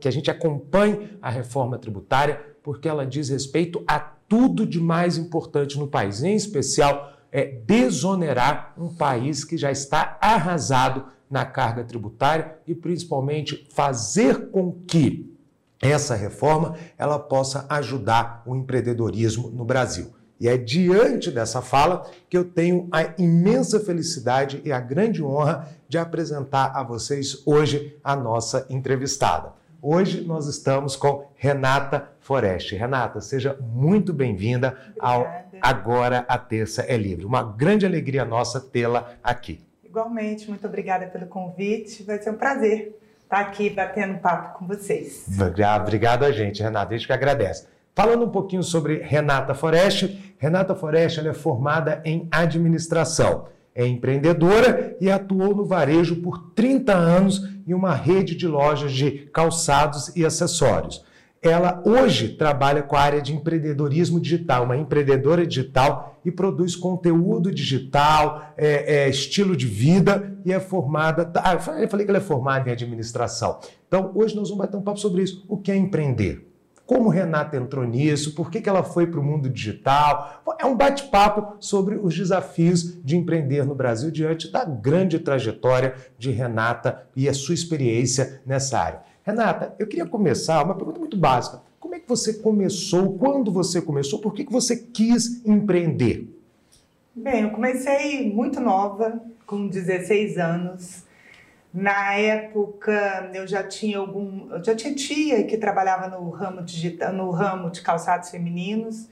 que 0.00 0.08
a 0.08 0.10
gente 0.10 0.30
acompanhe 0.30 1.16
a 1.22 1.30
reforma 1.30 1.78
tributária, 1.78 2.40
porque 2.62 2.88
ela 2.88 3.06
diz 3.06 3.30
respeito 3.30 3.82
a 3.86 3.98
tudo 3.98 4.66
de 4.66 4.80
mais 4.80 5.16
importante 5.16 5.78
no 5.78 5.86
país, 5.86 6.22
em 6.22 6.34
especial 6.34 7.11
é 7.32 7.46
desonerar 7.46 8.74
um 8.76 8.94
país 8.94 9.42
que 9.42 9.56
já 9.56 9.72
está 9.72 10.18
arrasado 10.20 11.06
na 11.30 11.46
carga 11.46 11.82
tributária 11.82 12.58
e 12.66 12.74
principalmente 12.74 13.66
fazer 13.72 14.50
com 14.50 14.70
que 14.86 15.34
essa 15.80 16.14
reforma 16.14 16.76
ela 16.98 17.18
possa 17.18 17.64
ajudar 17.70 18.42
o 18.46 18.54
empreendedorismo 18.54 19.48
no 19.50 19.64
Brasil. 19.64 20.12
E 20.38 20.48
é 20.48 20.56
diante 20.56 21.30
dessa 21.30 21.62
fala 21.62 22.04
que 22.28 22.36
eu 22.36 22.44
tenho 22.44 22.88
a 22.92 23.14
imensa 23.16 23.80
felicidade 23.80 24.60
e 24.64 24.72
a 24.72 24.80
grande 24.80 25.22
honra 25.22 25.68
de 25.88 25.96
apresentar 25.96 26.72
a 26.74 26.82
vocês 26.82 27.42
hoje 27.46 27.96
a 28.04 28.14
nossa 28.14 28.66
entrevistada. 28.68 29.52
Hoje 29.80 30.20
nós 30.22 30.46
estamos 30.46 30.94
com 30.94 31.26
Renata 31.34 32.10
Foreste. 32.20 32.76
Renata, 32.76 33.20
seja 33.20 33.56
muito 33.60 34.12
bem-vinda 34.12 34.76
ao 34.98 35.26
Agora 35.62 36.24
a 36.28 36.36
Terça 36.36 36.82
é 36.82 36.96
Livre. 36.96 37.24
Uma 37.24 37.44
grande 37.44 37.86
alegria 37.86 38.24
nossa 38.24 38.60
tê-la 38.60 39.12
aqui. 39.22 39.64
Igualmente, 39.84 40.48
muito 40.48 40.66
obrigada 40.66 41.06
pelo 41.06 41.26
convite. 41.26 42.02
Vai 42.02 42.20
ser 42.20 42.30
um 42.30 42.36
prazer 42.36 42.98
estar 43.22 43.38
aqui 43.38 43.70
batendo 43.70 44.18
papo 44.18 44.58
com 44.58 44.66
vocês. 44.66 45.24
Obrigado 45.84 46.24
a 46.24 46.32
gente, 46.32 46.60
Renata. 46.60 46.92
A 46.92 46.98
gente 46.98 47.06
que 47.06 47.12
agradece. 47.12 47.68
Falando 47.94 48.24
um 48.24 48.30
pouquinho 48.30 48.64
sobre 48.64 49.02
Renata 49.02 49.54
Foreste, 49.54 50.34
Renata 50.36 50.74
Foreste 50.74 51.20
é 51.26 51.32
formada 51.32 52.02
em 52.04 52.26
administração, 52.32 53.46
é 53.72 53.86
empreendedora 53.86 54.96
e 55.00 55.10
atuou 55.10 55.54
no 55.54 55.64
varejo 55.64 56.16
por 56.16 56.50
30 56.54 56.92
anos 56.92 57.48
em 57.66 57.72
uma 57.72 57.94
rede 57.94 58.34
de 58.34 58.48
lojas 58.48 58.92
de 58.92 59.28
calçados 59.32 60.14
e 60.16 60.24
acessórios. 60.24 61.04
Ela 61.42 61.82
hoje 61.84 62.28
trabalha 62.28 62.84
com 62.84 62.94
a 62.94 63.00
área 63.00 63.20
de 63.20 63.34
empreendedorismo 63.34 64.20
digital, 64.20 64.62
uma 64.62 64.76
empreendedora 64.76 65.44
digital 65.44 66.20
e 66.24 66.30
produz 66.30 66.76
conteúdo 66.76 67.52
digital, 67.52 68.52
é, 68.56 69.06
é, 69.06 69.08
estilo 69.08 69.56
de 69.56 69.66
vida 69.66 70.38
e 70.44 70.52
é 70.52 70.60
formada. 70.60 71.28
Ah, 71.34 71.54
eu 71.54 71.88
falei 71.88 72.06
que 72.06 72.12
ela 72.12 72.18
é 72.18 72.20
formada 72.20 72.68
em 72.68 72.72
administração. 72.72 73.58
Então, 73.88 74.12
hoje 74.14 74.36
nós 74.36 74.50
vamos 74.50 74.64
bater 74.64 74.76
um 74.76 74.82
papo 74.82 75.00
sobre 75.00 75.22
isso. 75.22 75.44
O 75.48 75.56
que 75.56 75.72
é 75.72 75.76
empreender? 75.76 76.46
Como 76.86 77.08
Renata 77.08 77.56
entrou 77.56 77.84
nisso? 77.84 78.34
Por 78.34 78.48
que, 78.48 78.60
que 78.60 78.68
ela 78.68 78.84
foi 78.84 79.08
para 79.08 79.18
o 79.18 79.24
mundo 79.24 79.48
digital? 79.48 80.44
É 80.60 80.66
um 80.66 80.76
bate-papo 80.76 81.56
sobre 81.58 81.96
os 81.96 82.16
desafios 82.16 83.02
de 83.02 83.16
empreender 83.16 83.64
no 83.64 83.74
Brasil 83.74 84.12
diante 84.12 84.50
da 84.50 84.64
grande 84.64 85.18
trajetória 85.18 85.94
de 86.16 86.30
Renata 86.30 87.02
e 87.16 87.28
a 87.28 87.34
sua 87.34 87.54
experiência 87.54 88.42
nessa 88.46 88.78
área. 88.78 89.11
Renata, 89.24 89.74
eu 89.78 89.86
queria 89.86 90.06
começar 90.06 90.64
uma 90.64 90.74
pergunta 90.74 90.98
muito 90.98 91.16
básica. 91.16 91.62
Como 91.78 91.94
é 91.94 92.00
que 92.00 92.08
você 92.08 92.34
começou? 92.34 93.16
Quando 93.16 93.52
você 93.52 93.80
começou? 93.80 94.18
Por 94.18 94.34
que, 94.34 94.44
que 94.44 94.52
você 94.52 94.76
quis 94.76 95.44
empreender? 95.46 96.28
Bem, 97.14 97.42
eu 97.42 97.50
comecei 97.50 98.32
muito 98.32 98.58
nova, 98.58 99.22
com 99.46 99.68
16 99.68 100.38
anos. 100.38 101.04
Na 101.72 102.14
época, 102.14 103.30
eu 103.32 103.46
já 103.46 103.62
tinha 103.62 103.98
algum, 103.98 104.50
eu 104.50 104.64
já 104.64 104.74
tinha 104.74 104.92
tia 104.92 105.44
que 105.44 105.56
trabalhava 105.56 106.08
no 106.08 106.28
ramo 106.30 106.62
digital, 106.62 107.12
no 107.12 107.30
ramo 107.30 107.70
de 107.70 107.80
calçados 107.80 108.30
femininos. 108.30 109.08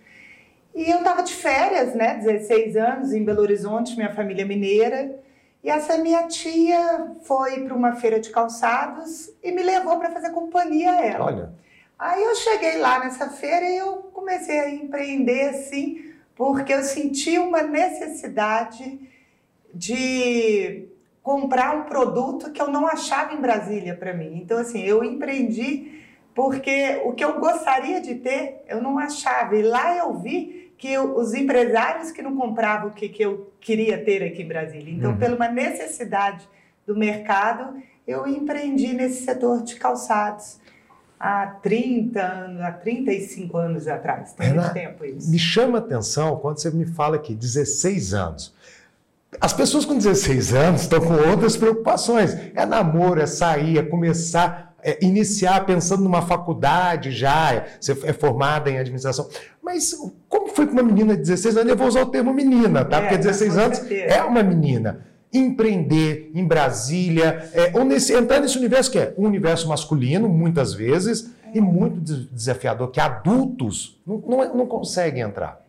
E 0.74 0.90
eu 0.90 0.98
estava 0.98 1.22
de 1.22 1.32
férias, 1.32 1.94
né, 1.94 2.16
16 2.16 2.76
anos, 2.76 3.12
em 3.12 3.24
Belo 3.24 3.42
Horizonte, 3.42 3.94
minha 3.96 4.12
família 4.12 4.44
mineira. 4.44 5.20
E 5.62 5.68
essa 5.68 5.98
minha 5.98 6.26
tia 6.26 7.12
foi 7.22 7.64
para 7.64 7.74
uma 7.74 7.96
feira 7.96 8.18
de 8.18 8.30
calçados 8.30 9.30
e 9.42 9.52
me 9.52 9.62
levou 9.62 9.98
para 9.98 10.10
fazer 10.10 10.30
companhia 10.30 10.92
a 10.92 11.04
ela. 11.04 11.24
Olha. 11.26 11.52
Aí 11.98 12.22
eu 12.22 12.34
cheguei 12.34 12.78
lá 12.78 12.98
nessa 12.98 13.28
feira 13.28 13.66
e 13.66 13.76
eu 13.76 13.96
comecei 14.12 14.58
a 14.58 14.70
empreender 14.70 15.50
assim, 15.50 16.14
porque 16.34 16.72
eu 16.72 16.82
senti 16.82 17.38
uma 17.38 17.62
necessidade 17.62 18.98
de 19.74 20.88
comprar 21.22 21.76
um 21.76 21.82
produto 21.84 22.50
que 22.50 22.60
eu 22.60 22.68
não 22.68 22.86
achava 22.86 23.34
em 23.34 23.40
Brasília 23.40 23.94
para 23.94 24.14
mim. 24.14 24.40
Então, 24.42 24.56
assim, 24.58 24.80
eu 24.80 25.04
empreendi 25.04 26.00
porque 26.34 27.02
o 27.04 27.12
que 27.12 27.24
eu 27.24 27.38
gostaria 27.38 28.00
de 28.00 28.14
ter, 28.14 28.64
eu 28.66 28.80
não 28.80 28.98
achava. 28.98 29.54
E 29.54 29.62
lá 29.62 29.96
eu 29.96 30.14
vi 30.14 30.59
que 30.80 30.98
os 30.98 31.34
empresários 31.34 32.10
que 32.10 32.22
não 32.22 32.34
compravam 32.34 32.88
o 32.88 32.92
que, 32.92 33.06
que 33.10 33.22
eu 33.22 33.52
queria 33.60 34.02
ter 34.02 34.22
aqui 34.22 34.42
em 34.42 34.48
Brasília. 34.48 34.94
Então, 34.94 35.10
uhum. 35.10 35.18
pela 35.18 35.36
uma 35.36 35.48
necessidade 35.48 36.48
do 36.86 36.96
mercado, 36.96 37.74
eu 38.08 38.26
empreendi 38.26 38.94
nesse 38.94 39.26
setor 39.26 39.62
de 39.62 39.76
calçados 39.76 40.58
há 41.20 41.46
30 41.62 42.18
anos, 42.18 42.62
há 42.62 42.72
35 42.72 43.58
anos 43.58 43.86
atrás. 43.86 44.32
Tem 44.32 44.54
muito 44.54 44.72
tempo 44.72 45.04
isso. 45.04 45.30
Me 45.30 45.38
chama 45.38 45.76
a 45.76 45.80
atenção 45.82 46.36
quando 46.36 46.58
você 46.58 46.70
me 46.70 46.86
fala 46.86 47.18
que 47.18 47.34
16 47.34 48.14
anos. 48.14 48.54
As 49.38 49.52
pessoas 49.52 49.84
com 49.84 49.94
16 49.94 50.54
anos 50.54 50.80
estão 50.80 50.98
com 50.98 51.12
outras 51.28 51.58
preocupações. 51.58 52.34
É 52.54 52.64
namoro, 52.64 53.20
é 53.20 53.26
sair, 53.26 53.76
é 53.76 53.82
começar, 53.82 54.74
é 54.82 54.98
iniciar 55.04 55.66
pensando 55.66 56.02
numa 56.02 56.22
faculdade 56.22 57.10
já, 57.10 57.66
você 57.78 57.92
é 58.02 58.14
formada 58.14 58.70
em 58.70 58.78
administração. 58.78 59.28
Mas 59.62 59.94
como 60.28 60.48
foi 60.48 60.66
com 60.66 60.72
uma 60.72 60.82
menina 60.82 61.14
de 61.14 61.22
16 61.22 61.56
anos? 61.58 61.70
Eu 61.70 61.76
vou 61.76 61.86
usar 61.86 62.02
o 62.02 62.06
termo 62.06 62.32
menina, 62.32 62.84
tá? 62.84 62.98
É, 62.98 63.00
Porque 63.02 63.18
16 63.18 63.58
anos 63.58 63.78
certeza. 63.78 64.14
é 64.14 64.22
uma 64.24 64.42
menina. 64.42 65.06
Empreender 65.32 66.30
em 66.34 66.44
Brasília, 66.44 67.50
é, 67.52 67.70
ou 67.74 67.84
nesse, 67.84 68.12
entrar 68.12 68.40
nesse 68.40 68.58
universo 68.58 68.90
que 68.90 68.98
é 68.98 69.14
um 69.16 69.26
universo 69.26 69.68
masculino, 69.68 70.28
muitas 70.28 70.72
vezes, 70.72 71.30
é. 71.44 71.58
e 71.58 71.60
muito 71.60 72.00
desafiador, 72.32 72.90
que 72.90 72.98
adultos 72.98 74.00
não, 74.06 74.18
não, 74.18 74.56
não 74.56 74.66
conseguem 74.66 75.22
entrar. 75.22 75.64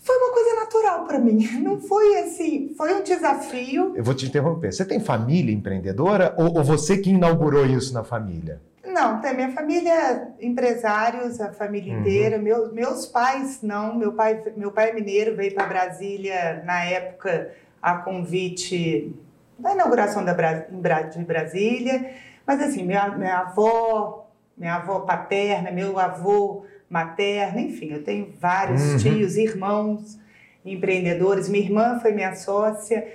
Foi 0.00 0.16
uma 0.16 0.32
coisa 0.32 0.54
natural 0.56 1.04
para 1.06 1.18
mim. 1.20 1.46
Não 1.62 1.80
foi 1.80 2.18
assim, 2.18 2.74
foi 2.76 2.92
um 2.92 3.04
desafio. 3.04 3.92
Eu 3.94 4.02
vou 4.02 4.14
te 4.14 4.26
interromper. 4.26 4.72
Você 4.72 4.84
tem 4.84 4.98
família 4.98 5.54
empreendedora 5.54 6.34
ou, 6.36 6.58
ou 6.58 6.64
você 6.64 6.98
que 6.98 7.10
inaugurou 7.10 7.64
isso 7.64 7.94
na 7.94 8.02
família? 8.02 8.60
Não, 8.92 9.20
tem 9.20 9.34
minha 9.34 9.50
família, 9.52 10.28
empresários, 10.40 11.40
a 11.40 11.52
família 11.52 11.94
uhum. 11.94 12.00
inteira. 12.00 12.38
Meu, 12.38 12.72
meus 12.72 13.06
pais, 13.06 13.60
não. 13.62 13.94
Meu 13.96 14.12
pai, 14.12 14.42
meu 14.56 14.70
pai 14.70 14.90
é 14.90 14.92
mineiro, 14.92 15.34
veio 15.34 15.54
para 15.54 15.66
Brasília 15.66 16.62
na 16.64 16.84
época 16.84 17.52
a 17.80 17.94
convite 17.96 19.14
da 19.58 19.72
inauguração 19.72 20.24
da, 20.24 20.32
de 20.32 21.24
Brasília. 21.24 22.12
Mas 22.46 22.60
assim, 22.60 22.84
minha, 22.84 23.08
minha 23.08 23.38
avó, 23.38 24.28
minha 24.56 24.76
avó 24.76 25.00
paterna, 25.00 25.70
meu 25.70 25.98
avô 25.98 26.64
materno, 26.88 27.60
enfim, 27.60 27.92
eu 27.92 28.04
tenho 28.04 28.34
vários 28.38 28.82
uhum. 28.82 28.96
tios, 28.98 29.36
irmãos 29.36 30.20
empreendedores. 30.64 31.48
Minha 31.48 31.64
irmã 31.64 31.98
foi 32.00 32.12
minha 32.12 32.34
sócia, 32.34 33.06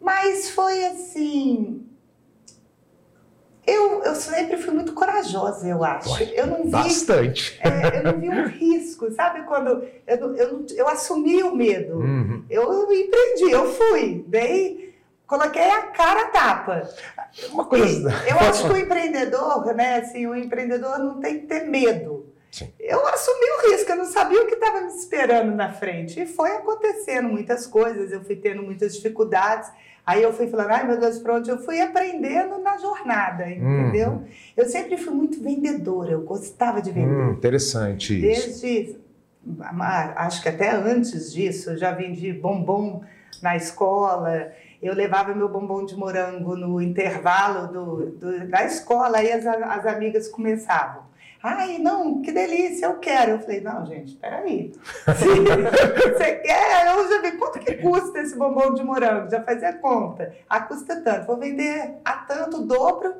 mas 0.00 0.50
foi 0.50 0.84
assim. 0.86 1.86
Eu, 3.64 4.02
eu 4.02 4.14
sempre 4.16 4.56
fui 4.56 4.74
muito 4.74 4.92
corajosa, 4.92 5.68
eu 5.68 5.84
acho. 5.84 6.22
Eu 6.34 6.48
não 6.48 6.64
vi, 6.64 6.70
bastante. 6.70 7.60
É, 7.62 7.98
eu 7.98 8.02
não 8.02 8.18
vi 8.18 8.28
um 8.28 8.46
risco, 8.46 9.10
sabe? 9.12 9.42
Quando 9.42 9.84
eu, 10.06 10.34
eu, 10.34 10.66
eu 10.74 10.88
assumi 10.88 11.42
o 11.44 11.54
medo, 11.54 11.98
uhum. 11.98 12.44
eu 12.50 12.92
empreendi, 12.92 13.52
eu 13.52 13.72
fui, 13.72 14.24
dei, 14.26 14.94
coloquei 15.28 15.62
a 15.62 15.82
cara 15.82 16.22
a 16.22 16.28
tapa. 16.28 16.88
Uma 17.50 17.64
coisa. 17.64 18.12
E 18.26 18.30
eu 18.32 18.38
acho 18.40 18.66
que 18.66 18.72
o 18.72 18.76
empreendedor, 18.76 19.72
né? 19.74 19.98
Assim, 19.98 20.26
o 20.26 20.34
empreendedor 20.34 20.98
não 20.98 21.20
tem 21.20 21.40
que 21.40 21.46
ter 21.46 21.64
medo. 21.64 22.32
Sim. 22.50 22.70
Eu 22.78 23.06
assumi 23.06 23.46
o 23.46 23.70
risco, 23.70 23.92
eu 23.92 23.96
não 23.96 24.04
sabia 24.04 24.42
o 24.42 24.46
que 24.46 24.54
estava 24.54 24.80
me 24.80 24.88
esperando 24.88 25.54
na 25.54 25.72
frente. 25.72 26.20
E 26.20 26.26
foi 26.26 26.50
acontecendo 26.50 27.28
muitas 27.28 27.66
coisas, 27.66 28.10
eu 28.10 28.22
fui 28.24 28.36
tendo 28.36 28.62
muitas 28.62 28.94
dificuldades. 28.94 29.70
Aí 30.04 30.22
eu 30.22 30.32
fui 30.32 30.48
falando, 30.48 30.70
ai 30.70 30.86
meu 30.86 30.98
Deus, 30.98 31.18
pronto, 31.18 31.48
eu 31.48 31.58
fui 31.58 31.80
aprendendo 31.80 32.58
na 32.58 32.76
jornada, 32.76 33.48
entendeu? 33.48 34.10
Hum. 34.10 34.24
Eu 34.56 34.66
sempre 34.66 34.96
fui 34.96 35.14
muito 35.14 35.40
vendedora, 35.40 36.10
eu 36.10 36.22
gostava 36.22 36.82
de 36.82 36.90
vender. 36.90 37.08
Hum, 37.08 37.30
interessante 37.32 38.14
isso. 38.14 38.60
Desde, 38.60 38.96
acho 40.16 40.42
que 40.42 40.48
até 40.48 40.70
antes 40.72 41.32
disso, 41.32 41.70
eu 41.70 41.76
já 41.76 41.92
vendi 41.92 42.32
bombom 42.32 43.02
na 43.40 43.54
escola, 43.56 44.52
eu 44.82 44.92
levava 44.94 45.34
meu 45.34 45.48
bombom 45.48 45.84
de 45.84 45.94
morango 45.94 46.56
no 46.56 46.82
intervalo 46.82 47.72
do, 47.72 48.06
do 48.10 48.48
da 48.48 48.64
escola, 48.64 49.18
aí 49.18 49.30
as, 49.32 49.46
as 49.46 49.86
amigas 49.86 50.28
começavam. 50.28 51.04
Ai, 51.42 51.78
não, 51.78 52.22
que 52.22 52.30
delícia, 52.30 52.86
eu 52.86 52.98
quero. 52.98 53.32
Eu 53.32 53.40
falei, 53.40 53.60
não, 53.60 53.84
gente, 53.84 54.14
peraí. 54.14 54.72
Você 55.04 56.36
quer? 56.36 56.86
Eu 56.86 57.08
já 57.08 57.20
vi 57.20 57.32
quanto 57.36 57.58
que 57.58 57.74
custa 57.76 58.20
esse 58.20 58.36
bombom 58.36 58.72
de 58.74 58.84
morango, 58.84 59.28
já 59.28 59.42
fazia 59.42 59.72
conta. 59.72 60.32
Ah, 60.48 60.60
custa 60.60 61.00
tanto, 61.00 61.26
vou 61.26 61.36
vender 61.36 61.96
a 62.04 62.12
tanto, 62.12 62.64
dobro. 62.64 63.14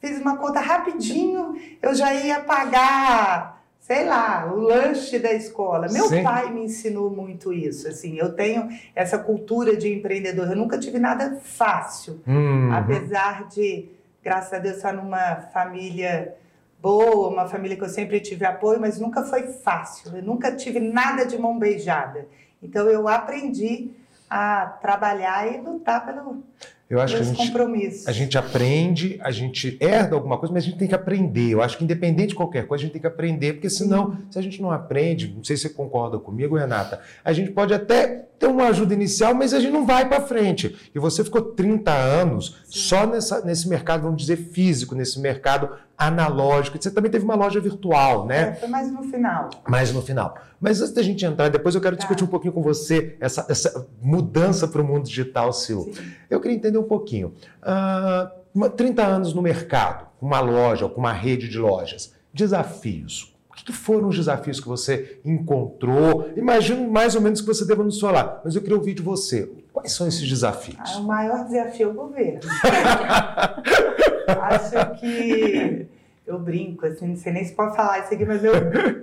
Fiz 0.00 0.20
uma 0.20 0.36
conta 0.36 0.60
rapidinho, 0.60 1.56
eu 1.82 1.92
já 1.94 2.14
ia 2.14 2.40
pagar, 2.40 3.62
sei 3.80 4.04
lá, 4.04 4.48
o 4.52 4.56
lanche 4.56 5.18
da 5.18 5.32
escola. 5.32 5.88
Meu 5.90 6.04
Sim. 6.08 6.22
pai 6.22 6.52
me 6.52 6.64
ensinou 6.64 7.10
muito 7.10 7.52
isso, 7.52 7.86
assim, 7.86 8.16
eu 8.16 8.32
tenho 8.32 8.68
essa 8.94 9.18
cultura 9.18 9.76
de 9.76 9.92
empreendedor. 9.92 10.48
Eu 10.50 10.56
nunca 10.56 10.78
tive 10.78 10.98
nada 10.98 11.38
fácil, 11.42 12.20
uhum. 12.26 12.72
apesar 12.72 13.48
de, 13.48 13.88
graças 14.22 14.52
a 14.52 14.58
Deus, 14.58 14.76
estar 14.76 14.92
numa 14.92 15.36
família 15.52 16.36
boa, 16.80 17.28
uma 17.28 17.48
família 17.48 17.76
que 17.76 17.84
eu 17.84 17.88
sempre 17.88 18.20
tive 18.20 18.44
apoio, 18.44 18.80
mas 18.80 18.98
nunca 18.98 19.22
foi 19.22 19.48
fácil. 19.48 20.16
Eu 20.16 20.22
nunca 20.22 20.54
tive 20.54 20.80
nada 20.80 21.24
de 21.24 21.38
mão 21.38 21.58
beijada. 21.58 22.26
Então 22.62 22.88
eu 22.88 23.08
aprendi 23.08 23.90
a 24.28 24.66
trabalhar 24.80 25.52
e 25.52 25.60
lutar 25.60 26.04
pelo 26.04 26.42
eu 26.90 26.98
acho 27.02 27.16
que 27.16 27.20
a 27.20 27.24
gente, 27.24 28.06
a 28.06 28.12
gente 28.12 28.38
aprende, 28.38 29.20
a 29.22 29.30
gente 29.30 29.76
herda 29.78 30.14
alguma 30.14 30.38
coisa, 30.38 30.54
mas 30.54 30.64
a 30.64 30.66
gente 30.66 30.78
tem 30.78 30.88
que 30.88 30.94
aprender. 30.94 31.50
Eu 31.50 31.60
acho 31.60 31.76
que 31.76 31.84
independente 31.84 32.30
de 32.30 32.34
qualquer 32.34 32.66
coisa, 32.66 32.80
a 32.80 32.84
gente 32.86 32.92
tem 32.94 33.00
que 33.00 33.06
aprender, 33.06 33.52
porque 33.52 33.68
senão, 33.68 34.16
se 34.30 34.38
a 34.38 34.42
gente 34.42 34.62
não 34.62 34.70
aprende, 34.70 35.28
não 35.36 35.44
sei 35.44 35.54
se 35.54 35.64
você 35.64 35.68
concorda 35.68 36.18
comigo, 36.18 36.56
Renata, 36.56 37.00
a 37.22 37.30
gente 37.34 37.50
pode 37.50 37.74
até 37.74 38.24
ter 38.38 38.46
uma 38.46 38.68
ajuda 38.68 38.94
inicial, 38.94 39.34
mas 39.34 39.52
a 39.52 39.60
gente 39.60 39.72
não 39.72 39.84
vai 39.84 40.08
para 40.08 40.22
frente. 40.22 40.90
E 40.94 40.98
você 40.98 41.22
ficou 41.22 41.42
30 41.42 41.92
anos 41.92 42.56
Sim. 42.64 42.80
só 42.80 43.06
nessa, 43.06 43.44
nesse 43.44 43.68
mercado, 43.68 44.04
vamos 44.04 44.22
dizer, 44.22 44.36
físico, 44.36 44.94
nesse 44.94 45.20
mercado 45.20 45.70
analógico. 45.98 46.80
Você 46.80 46.92
também 46.92 47.10
teve 47.10 47.24
uma 47.24 47.34
loja 47.34 47.60
virtual, 47.60 48.24
né? 48.24 48.50
É, 48.50 48.54
foi 48.54 48.68
mais 48.68 48.92
no 48.92 49.02
final. 49.02 49.50
Mais 49.66 49.92
no 49.92 50.00
final. 50.00 50.36
Mas 50.60 50.80
antes 50.80 50.94
da 50.94 51.02
gente 51.02 51.24
entrar, 51.26 51.48
depois 51.48 51.74
eu 51.74 51.80
quero 51.80 51.96
tá. 51.96 52.00
discutir 52.00 52.22
um 52.22 52.28
pouquinho 52.28 52.52
com 52.52 52.62
você 52.62 53.16
essa, 53.20 53.44
essa 53.48 53.86
mudança 54.00 54.68
para 54.68 54.80
o 54.80 54.84
mundo 54.84 55.04
digital, 55.06 55.52
Sil. 55.52 55.90
Sim. 55.92 56.12
Eu 56.30 56.40
queria 56.40 56.56
entender 56.56 56.78
um 56.78 56.84
pouquinho. 56.84 57.34
Uh, 57.62 58.70
30 58.70 59.04
anos 59.04 59.34
no 59.34 59.42
mercado, 59.42 60.06
com 60.20 60.26
uma 60.26 60.40
loja, 60.40 60.88
com 60.88 61.00
uma 61.00 61.12
rede 61.12 61.48
de 61.48 61.58
lojas. 61.58 62.14
Desafios. 62.32 63.36
Que 63.68 63.72
foram 63.74 64.08
os 64.08 64.16
desafios 64.16 64.58
que 64.58 64.66
você 64.66 65.20
encontrou? 65.22 66.30
Imagino 66.34 66.90
mais 66.90 67.14
ou 67.14 67.20
menos 67.20 67.42
que 67.42 67.46
você 67.46 67.66
deva 67.66 67.84
nos 67.84 68.00
falar, 68.00 68.40
mas 68.42 68.56
eu 68.56 68.62
queria 68.62 68.78
ouvir 68.78 68.94
de 68.94 69.02
você. 69.02 69.46
Quais 69.74 69.92
são 69.92 70.08
esses 70.08 70.26
desafios? 70.26 70.78
Ah, 70.78 70.96
o 70.96 71.04
maior 71.04 71.44
desafio 71.44 71.88
é 71.88 71.90
o 71.90 71.92
governo. 71.92 72.40
Acho 74.40 74.98
que 74.98 75.86
eu 76.26 76.38
brinco, 76.38 76.86
assim, 76.86 77.08
não 77.08 77.16
sei 77.16 77.30
nem 77.30 77.44
se 77.44 77.52
pode 77.52 77.76
falar 77.76 77.98
isso 77.98 78.14
aqui, 78.14 78.24
mas 78.24 78.40
meu, 78.40 78.54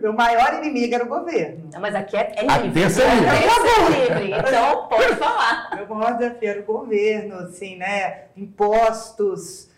meu 0.01 0.13
maior 0.13 0.55
inimigo 0.55 0.95
era 0.95 1.03
o 1.03 1.07
governo. 1.07 1.69
Não, 1.71 1.79
mas 1.79 1.93
aqui 1.93 2.17
é, 2.17 2.33
é 2.35 2.41
livre. 2.41 2.83
Aqui 2.85 3.01
é 3.01 3.07
livre. 3.87 4.09
É 4.09 4.23
livre, 4.23 4.49
então 4.49 4.85
pode 4.89 5.15
falar. 5.17 5.75
Meu 5.75 5.95
maior 5.95 6.17
desafio 6.17 6.49
era 6.49 6.61
o 6.61 6.65
governo, 6.65 7.35
assim, 7.35 7.75
né? 7.77 8.23
Impostos 8.35 9.69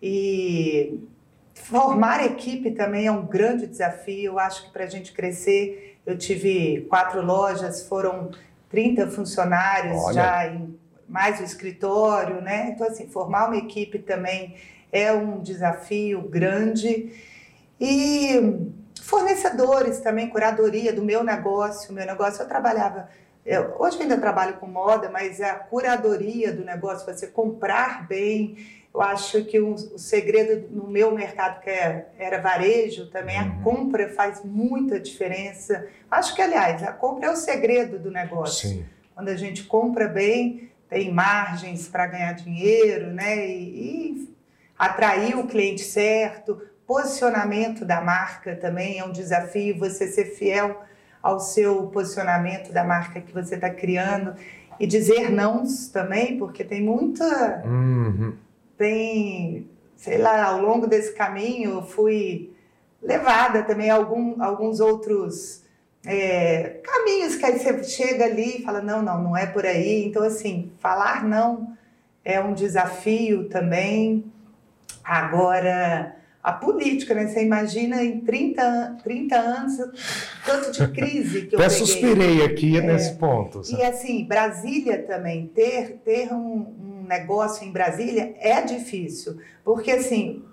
e 0.00 1.00
formar 1.56 2.24
equipe 2.24 2.70
também 2.70 3.06
é 3.06 3.12
um 3.12 3.26
grande 3.26 3.66
desafio. 3.66 4.32
Eu 4.32 4.38
acho 4.38 4.64
que 4.64 4.70
para 4.70 4.84
a 4.84 4.88
gente 4.88 5.12
crescer, 5.12 5.98
eu 6.06 6.16
tive 6.16 6.86
quatro 6.88 7.20
lojas, 7.22 7.86
foram 7.88 8.30
30 8.68 9.08
funcionários 9.08 9.96
Olha. 10.04 10.14
já 10.14 10.46
em 10.48 10.78
mais 11.08 11.40
o 11.40 11.44
escritório, 11.44 12.40
né? 12.40 12.70
Então, 12.74 12.86
assim, 12.86 13.08
formar 13.08 13.46
uma 13.46 13.56
equipe 13.56 13.98
também 13.98 14.56
é 14.90 15.12
um 15.12 15.40
desafio 15.40 16.20
grande. 16.22 17.12
E 17.80 18.70
fornecedores 19.02 20.00
também, 20.00 20.28
curadoria 20.28 20.92
do 20.92 21.04
meu 21.04 21.22
negócio. 21.22 21.90
O 21.90 21.94
meu 21.94 22.06
negócio 22.06 22.42
eu 22.42 22.48
trabalhava. 22.48 23.08
Eu, 23.44 23.76
hoje 23.78 24.02
ainda 24.02 24.18
trabalho 24.18 24.54
com 24.54 24.66
moda, 24.66 25.08
mas 25.08 25.40
a 25.40 25.54
curadoria 25.54 26.52
do 26.52 26.64
negócio, 26.64 27.06
você 27.06 27.28
comprar 27.28 28.06
bem. 28.08 28.56
Eu 28.96 29.02
acho 29.02 29.44
que 29.44 29.60
o, 29.60 29.74
o 29.74 29.98
segredo 29.98 30.68
no 30.70 30.88
meu 30.88 31.14
mercado, 31.14 31.60
que 31.60 31.68
é, 31.68 32.08
era 32.18 32.40
varejo, 32.40 33.10
também 33.10 33.38
uhum. 33.38 33.46
a 33.46 33.62
compra 33.62 34.08
faz 34.08 34.42
muita 34.42 34.98
diferença. 34.98 35.86
Acho 36.10 36.34
que, 36.34 36.40
aliás, 36.40 36.82
a 36.82 36.92
compra 36.92 37.26
é 37.26 37.30
o 37.30 37.36
segredo 37.36 37.98
do 37.98 38.10
negócio. 38.10 38.70
Sim. 38.70 38.86
Quando 39.14 39.28
a 39.28 39.36
gente 39.36 39.64
compra 39.64 40.08
bem, 40.08 40.70
tem 40.88 41.12
margens 41.12 41.86
para 41.88 42.06
ganhar 42.06 42.32
dinheiro, 42.32 43.12
né? 43.12 43.46
E, 43.46 44.14
e 44.14 44.34
atrair 44.78 45.36
o 45.36 45.46
cliente 45.46 45.82
certo, 45.82 46.58
posicionamento 46.86 47.84
da 47.84 48.00
marca 48.00 48.56
também 48.56 48.98
é 48.98 49.04
um 49.04 49.12
desafio, 49.12 49.78
você 49.78 50.08
ser 50.08 50.24
fiel 50.24 50.82
ao 51.22 51.38
seu 51.38 51.88
posicionamento 51.88 52.72
da 52.72 52.82
marca 52.82 53.20
que 53.20 53.34
você 53.34 53.56
está 53.56 53.68
criando 53.68 54.34
e 54.80 54.86
dizer 54.86 55.30
não 55.30 55.64
também, 55.92 56.38
porque 56.38 56.64
tem 56.64 56.82
muita. 56.82 57.62
Uhum. 57.62 58.45
Tem, 58.76 59.68
sei 59.96 60.18
lá, 60.18 60.44
ao 60.44 60.60
longo 60.60 60.86
desse 60.86 61.14
caminho 61.14 61.82
fui 61.82 62.52
levada 63.02 63.62
também 63.62 63.90
a 63.90 63.94
algum, 63.94 64.42
alguns 64.42 64.80
outros 64.80 65.62
é, 66.04 66.80
caminhos 66.84 67.36
que 67.36 67.44
aí 67.44 67.58
você 67.58 67.82
chega 67.84 68.24
ali 68.24 68.58
e 68.58 68.62
fala: 68.62 68.80
não, 68.80 69.02
não, 69.02 69.22
não 69.22 69.36
é 69.36 69.46
por 69.46 69.66
aí. 69.66 70.04
Então, 70.04 70.22
assim, 70.22 70.72
falar 70.78 71.24
não 71.24 71.76
é 72.24 72.40
um 72.40 72.54
desafio 72.54 73.48
também. 73.48 74.24
Agora, 75.02 76.16
a 76.46 76.52
política, 76.52 77.12
né? 77.12 77.26
Você 77.26 77.42
imagina 77.42 78.04
em 78.04 78.20
30, 78.20 78.98
30 79.02 79.36
anos, 79.36 79.76
tanto 80.44 80.70
de 80.70 80.86
crise 80.92 81.46
que 81.46 81.56
eu 81.56 81.58
Até 81.58 81.68
peguei. 81.68 81.86
suspirei 81.86 82.44
aqui 82.44 82.78
é, 82.78 82.80
nesse 82.82 83.16
ponto. 83.16 83.64
Sabe? 83.64 83.82
E 83.82 83.84
assim, 83.84 84.24
Brasília 84.24 85.02
também, 85.02 85.48
ter, 85.48 86.00
ter 86.04 86.32
um, 86.32 87.02
um 87.02 87.04
negócio 87.08 87.66
em 87.66 87.72
Brasília 87.72 88.36
é 88.38 88.62
difícil, 88.62 89.38
porque 89.64 89.90
assim, 89.90 90.44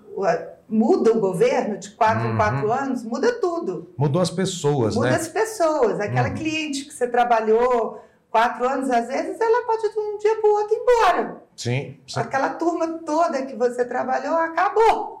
muda 0.68 1.12
o 1.12 1.20
governo 1.20 1.78
de 1.78 1.92
quatro 1.92 2.26
uhum. 2.26 2.34
em 2.34 2.36
quatro 2.38 2.72
anos, 2.72 3.04
muda 3.04 3.32
tudo. 3.40 3.94
Mudou 3.96 4.20
as 4.20 4.30
pessoas, 4.30 4.96
muda 4.96 5.06
né? 5.06 5.12
Muda 5.12 5.22
as 5.22 5.28
pessoas. 5.28 6.00
Aquela 6.00 6.30
uhum. 6.30 6.34
cliente 6.34 6.86
que 6.86 6.92
você 6.92 7.06
trabalhou 7.06 8.02
quatro 8.32 8.68
anos, 8.68 8.90
às 8.90 9.06
vezes, 9.06 9.40
ela 9.40 9.64
pode 9.64 9.88
de 9.92 9.96
um 9.96 10.18
dia 10.18 10.34
para 10.40 10.50
o 10.50 10.54
outro 10.54 10.74
ir 10.74 10.80
embora. 10.80 11.42
Sim, 11.54 11.96
sim. 12.04 12.18
Aquela 12.18 12.48
turma 12.48 12.98
toda 13.06 13.46
que 13.46 13.54
você 13.54 13.84
trabalhou 13.84 14.34
acabou. 14.34 15.13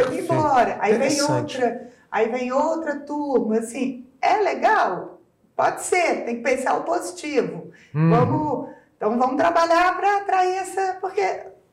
Foi 0.00 0.18
embora. 0.18 0.78
Aí 0.80 0.96
vem 0.96 1.22
outra, 1.22 1.88
aí 2.10 2.28
vem 2.28 2.52
outra 2.52 2.96
turma. 3.00 3.58
Assim, 3.58 4.06
é 4.20 4.36
legal? 4.38 5.20
Pode 5.54 5.82
ser, 5.82 6.24
tem 6.24 6.36
que 6.36 6.42
pensar 6.42 6.74
o 6.74 6.82
positivo. 6.82 7.70
Uhum. 7.94 8.10
Vamos, 8.10 8.68
então 8.96 9.18
vamos 9.18 9.36
trabalhar 9.36 9.96
para 9.96 10.18
atrair 10.18 10.56
essa, 10.56 10.96
porque 11.00 11.22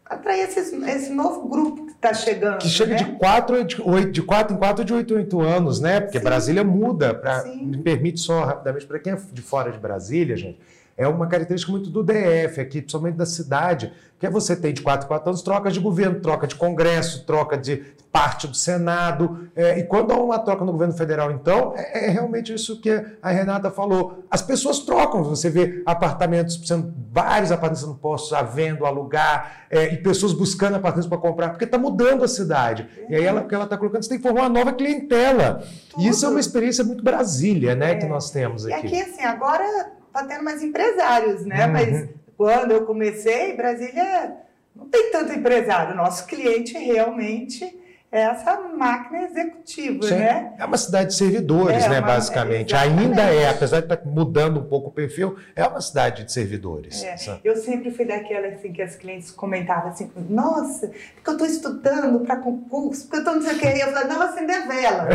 atrair 0.05 0.41
esse, 0.41 0.59
esse 0.59 1.11
novo 1.11 1.47
grupo 1.47 1.85
que 1.85 1.91
está 1.91 2.13
chegando. 2.13 2.57
Que 2.57 2.67
chega 2.67 2.93
né? 2.93 2.97
de, 2.97 3.05
quatro, 3.13 3.63
de, 3.63 3.81
oito, 3.81 4.11
de 4.11 4.21
quatro 4.21 4.55
em 4.55 4.59
quatro 4.59 4.83
de 4.83 4.93
oito 4.93 5.13
em 5.13 5.17
oito 5.17 5.39
anos, 5.39 5.79
né? 5.79 6.01
Porque 6.01 6.17
Sim. 6.17 6.23
Brasília 6.23 6.63
muda. 6.63 7.13
Pra, 7.13 7.43
me 7.45 7.77
permite 7.77 8.19
só 8.19 8.43
rapidamente, 8.43 8.85
para 8.85 8.99
quem 8.99 9.13
é 9.13 9.15
de 9.15 9.41
fora 9.41 9.71
de 9.71 9.77
Brasília, 9.77 10.35
gente, 10.35 10.59
é 10.99 11.07
uma 11.07 11.27
característica 11.27 11.71
muito 11.71 11.89
do 11.89 12.03
DF 12.03 12.59
aqui, 12.59 12.81
principalmente 12.81 13.15
da 13.15 13.25
cidade, 13.25 13.93
que 14.19 14.25
é 14.25 14.29
você 14.29 14.53
tem 14.53 14.73
de 14.73 14.81
4 14.81 15.05
em 15.05 15.07
4 15.07 15.29
anos 15.29 15.41
troca 15.41 15.71
de 15.71 15.79
governo, 15.79 16.19
troca 16.19 16.45
de 16.45 16.55
Congresso, 16.55 17.25
troca 17.25 17.57
de 17.57 17.77
parte 18.11 18.49
do 18.49 18.57
Senado. 18.57 19.49
É, 19.55 19.79
e 19.79 19.83
quando 19.83 20.11
há 20.11 20.17
uma 20.17 20.37
troca 20.37 20.65
no 20.65 20.73
governo 20.73 20.93
federal, 20.93 21.31
então, 21.31 21.73
é, 21.73 22.07
é, 22.07 22.09
realmente 22.09 22.53
isso 22.53 22.81
que 22.81 22.91
a 23.21 23.31
Renata 23.31 23.71
falou. 23.71 24.25
As 24.29 24.41
pessoas 24.41 24.79
trocam, 24.79 25.23
você 25.23 25.49
vê 25.49 25.81
apartamentos 25.85 26.59
sendo, 26.67 26.93
vários 27.13 27.49
apartamentos 27.49 27.81
sendo 27.81 27.95
postos 27.95 28.33
à 28.33 28.41
venda, 28.41 28.85
alugar, 28.85 29.67
é, 29.69 29.93
e 29.93 29.97
pessoas 30.03 30.33
buscando 30.33 30.75
apartamentos 30.75 31.07
para 31.07 31.17
comprar, 31.17 31.49
porque 31.51 31.63
está 31.63 31.77
mudando 31.77 32.25
a 32.25 32.27
cidade. 32.27 32.89
E 33.07 33.15
aí 33.15 33.23
ela, 33.23 33.45
que 33.45 33.55
ela 33.55 33.63
está 33.63 33.77
colocando, 33.77 34.03
você 34.03 34.09
tem 34.09 34.17
que 34.17 34.27
formar 34.27 34.41
uma 34.41 34.49
nova 34.49 34.73
clientela. 34.73 35.63
Tudo. 35.91 36.03
E 36.03 36.09
isso 36.09 36.25
é 36.25 36.29
uma 36.29 36.41
experiência 36.41 36.83
muito 36.83 37.01
Brasília, 37.01 37.73
né, 37.73 37.95
que 37.95 38.05
é. 38.05 38.09
nós 38.09 38.29
temos 38.31 38.65
aqui. 38.65 38.73
E 38.73 38.99
aqui, 38.99 39.01
assim, 39.01 39.23
agora 39.23 39.97
está 40.19 40.25
tendo 40.25 40.43
mais 40.43 40.61
empresários, 40.61 41.45
né? 41.45 41.65
Uhum. 41.65 41.71
Mas 41.71 42.09
quando 42.37 42.71
eu 42.71 42.85
comecei, 42.85 43.55
Brasília 43.55 44.37
não 44.75 44.87
tem 44.87 45.11
tanto 45.11 45.33
empresário. 45.33 45.95
Nosso 45.95 46.25
cliente 46.25 46.77
realmente 46.77 47.78
é 48.11 48.21
essa 48.21 48.59
máquina 48.59 49.23
executiva, 49.25 50.07
Sim. 50.07 50.15
né? 50.15 50.53
É 50.57 50.65
uma 50.65 50.77
cidade 50.77 51.09
de 51.09 51.15
servidores, 51.15 51.83
é 51.83 51.89
né, 51.89 51.99
uma, 51.99 52.07
basicamente. 52.07 52.75
Ainda 52.75 53.21
é, 53.21 53.47
apesar 53.47 53.79
de 53.79 53.85
estar 53.85 53.97
tá 53.97 54.09
mudando 54.09 54.59
um 54.59 54.63
pouco 54.63 54.89
o 54.89 54.91
perfil, 54.91 55.37
é 55.55 55.63
uma 55.65 55.79
cidade 55.79 56.23
de 56.23 56.33
servidores. 56.33 57.03
É. 57.03 57.39
Eu 57.43 57.55
sempre 57.55 57.91
fui 57.91 58.05
daquela 58.05 58.47
assim 58.47 58.73
que 58.73 58.81
as 58.81 58.95
clientes 58.95 59.29
comentavam 59.29 59.91
assim, 59.91 60.11
nossa, 60.27 60.91
porque 61.15 61.29
eu 61.29 61.33
estou 61.33 61.47
estudando 61.47 62.19
para 62.21 62.37
concurso, 62.37 63.03
porque 63.03 63.17
eu 63.17 63.19
estou 63.19 63.35
não 63.35 63.41
sei 63.43 63.55
o 63.55 63.59
quê. 63.59 63.67
E 63.75 63.81
eu 63.81 63.91
falei, 63.91 64.07
não, 64.09 64.21
acender 64.23 64.67
vela. 64.67 65.07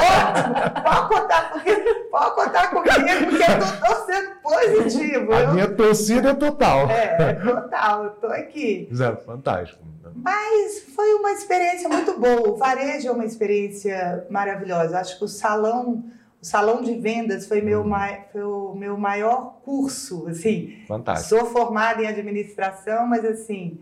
Ótimo, 0.00 0.82
pode 0.82 1.08
contar, 1.08 1.52
porque, 1.52 1.76
pode 2.10 2.34
contar 2.34 2.70
comigo, 2.70 3.26
porque 3.28 3.42
eu 3.42 3.58
estou 3.58 4.06
sendo 4.06 4.30
positivo. 4.42 5.34
A 5.34 5.40
eu... 5.40 5.52
minha 5.52 5.68
torcida 5.68 6.30
é 6.30 6.34
total. 6.34 6.88
É, 6.90 7.16
é 7.18 7.32
total, 7.34 8.04
eu 8.04 8.10
estou 8.12 8.30
aqui. 8.30 8.88
Zé, 8.94 9.14
fantástico. 9.16 9.90
Mas 10.14 10.80
foi 10.94 11.14
uma 11.14 11.32
experiência 11.32 11.88
muito 11.88 12.18
boa. 12.18 12.50
O 12.50 12.56
varejo 12.56 13.08
é 13.08 13.12
uma 13.12 13.24
experiência 13.24 14.26
maravilhosa. 14.30 14.98
Acho 14.98 15.18
que 15.18 15.24
o 15.24 15.28
salão, 15.28 16.04
o 16.40 16.44
salão 16.44 16.82
de 16.82 16.94
vendas 16.94 17.46
foi 17.46 17.60
meu, 17.60 17.82
uhum. 17.82 17.92
foi 18.32 18.42
o 18.42 18.74
meu 18.74 18.96
maior 18.96 19.60
curso. 19.64 20.26
Assim, 20.28 20.82
Fantástico. 20.86 21.28
Sou 21.28 21.46
formada 21.46 22.02
em 22.02 22.06
administração, 22.06 23.06
mas 23.06 23.24
assim 23.24 23.78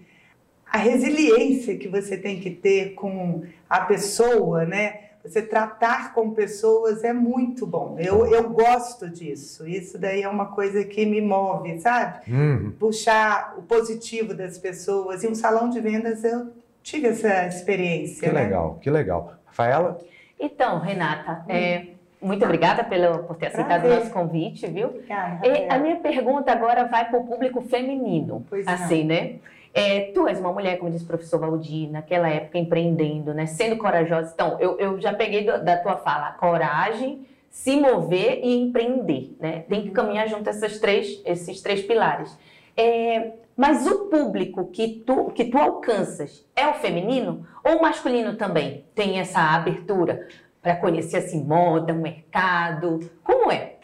a 0.70 0.78
resiliência 0.78 1.76
que 1.76 1.88
você 1.88 2.16
tem 2.16 2.40
que 2.40 2.50
ter 2.50 2.94
com 2.94 3.42
a 3.68 3.80
pessoa, 3.80 4.64
né? 4.64 5.07
Você 5.28 5.42
tratar 5.42 6.14
com 6.14 6.30
pessoas 6.30 7.04
é 7.04 7.12
muito 7.12 7.66
bom. 7.66 7.96
Eu, 7.98 8.26
eu 8.26 8.50
gosto 8.50 9.08
disso. 9.08 9.68
Isso 9.68 9.98
daí 9.98 10.22
é 10.22 10.28
uma 10.28 10.46
coisa 10.46 10.84
que 10.84 11.04
me 11.04 11.20
move, 11.20 11.78
sabe? 11.80 12.30
Uhum. 12.30 12.72
Puxar 12.78 13.54
o 13.58 13.62
positivo 13.62 14.34
das 14.34 14.58
pessoas. 14.58 15.22
E 15.22 15.28
um 15.28 15.34
salão 15.34 15.68
de 15.68 15.80
vendas 15.80 16.24
eu 16.24 16.52
tive 16.82 17.08
essa 17.08 17.46
experiência. 17.46 18.28
Que 18.28 18.34
né? 18.34 18.44
legal, 18.44 18.78
que 18.80 18.90
legal. 18.90 19.34
Rafaela? 19.46 19.98
Então, 20.40 20.78
Renata, 20.78 21.44
hum. 21.46 21.52
é, 21.52 21.86
muito 22.20 22.44
obrigada 22.44 22.82
pelo, 22.84 23.24
por 23.24 23.36
ter 23.36 23.46
aceitado 23.46 23.84
o 23.84 23.88
nosso 23.88 24.10
convite, 24.10 24.66
viu? 24.66 24.88
Obrigada, 24.88 25.46
e 25.46 25.68
a 25.68 25.78
minha 25.78 25.96
pergunta 25.96 26.50
agora 26.50 26.84
vai 26.84 27.08
para 27.08 27.18
o 27.18 27.24
público 27.24 27.60
feminino. 27.62 28.44
Pois 28.48 28.66
assim, 28.66 29.00
não. 29.00 29.14
né? 29.14 29.36
É, 29.72 30.12
tu 30.12 30.26
és 30.26 30.40
uma 30.40 30.52
mulher, 30.52 30.78
como 30.78 30.90
disse 30.90 31.04
o 31.04 31.06
professor 31.06 31.38
Valdir, 31.38 31.90
naquela 31.90 32.28
época 32.28 32.58
empreendendo, 32.58 33.32
né? 33.34 33.46
Sendo 33.46 33.76
corajosa. 33.76 34.32
Então, 34.34 34.56
eu, 34.60 34.78
eu 34.78 35.00
já 35.00 35.12
peguei 35.12 35.44
do, 35.44 35.62
da 35.62 35.76
tua 35.76 35.96
fala, 35.96 36.32
coragem, 36.32 37.26
se 37.50 37.76
mover 37.76 38.40
e 38.42 38.56
empreender, 38.56 39.36
né? 39.40 39.64
Tem 39.68 39.82
que 39.82 39.90
caminhar 39.90 40.28
junto 40.28 40.48
essas 40.48 40.78
três, 40.78 41.20
esses 41.24 41.60
três 41.60 41.82
pilares. 41.82 42.36
É, 42.76 43.32
mas 43.56 43.86
o 43.86 44.06
público 44.06 44.66
que 44.66 45.02
tu, 45.04 45.30
que 45.32 45.46
tu 45.46 45.58
alcanças 45.58 46.46
é 46.54 46.68
o 46.68 46.74
feminino 46.74 47.44
ou 47.64 47.78
o 47.78 47.82
masculino 47.82 48.36
também 48.36 48.84
tem 48.94 49.18
essa 49.18 49.40
abertura 49.40 50.28
para 50.62 50.76
conhecer 50.76 51.16
assim 51.16 51.42
moda, 51.42 51.92
mercado? 51.92 53.10
Como 53.24 53.50
é? 53.50 53.77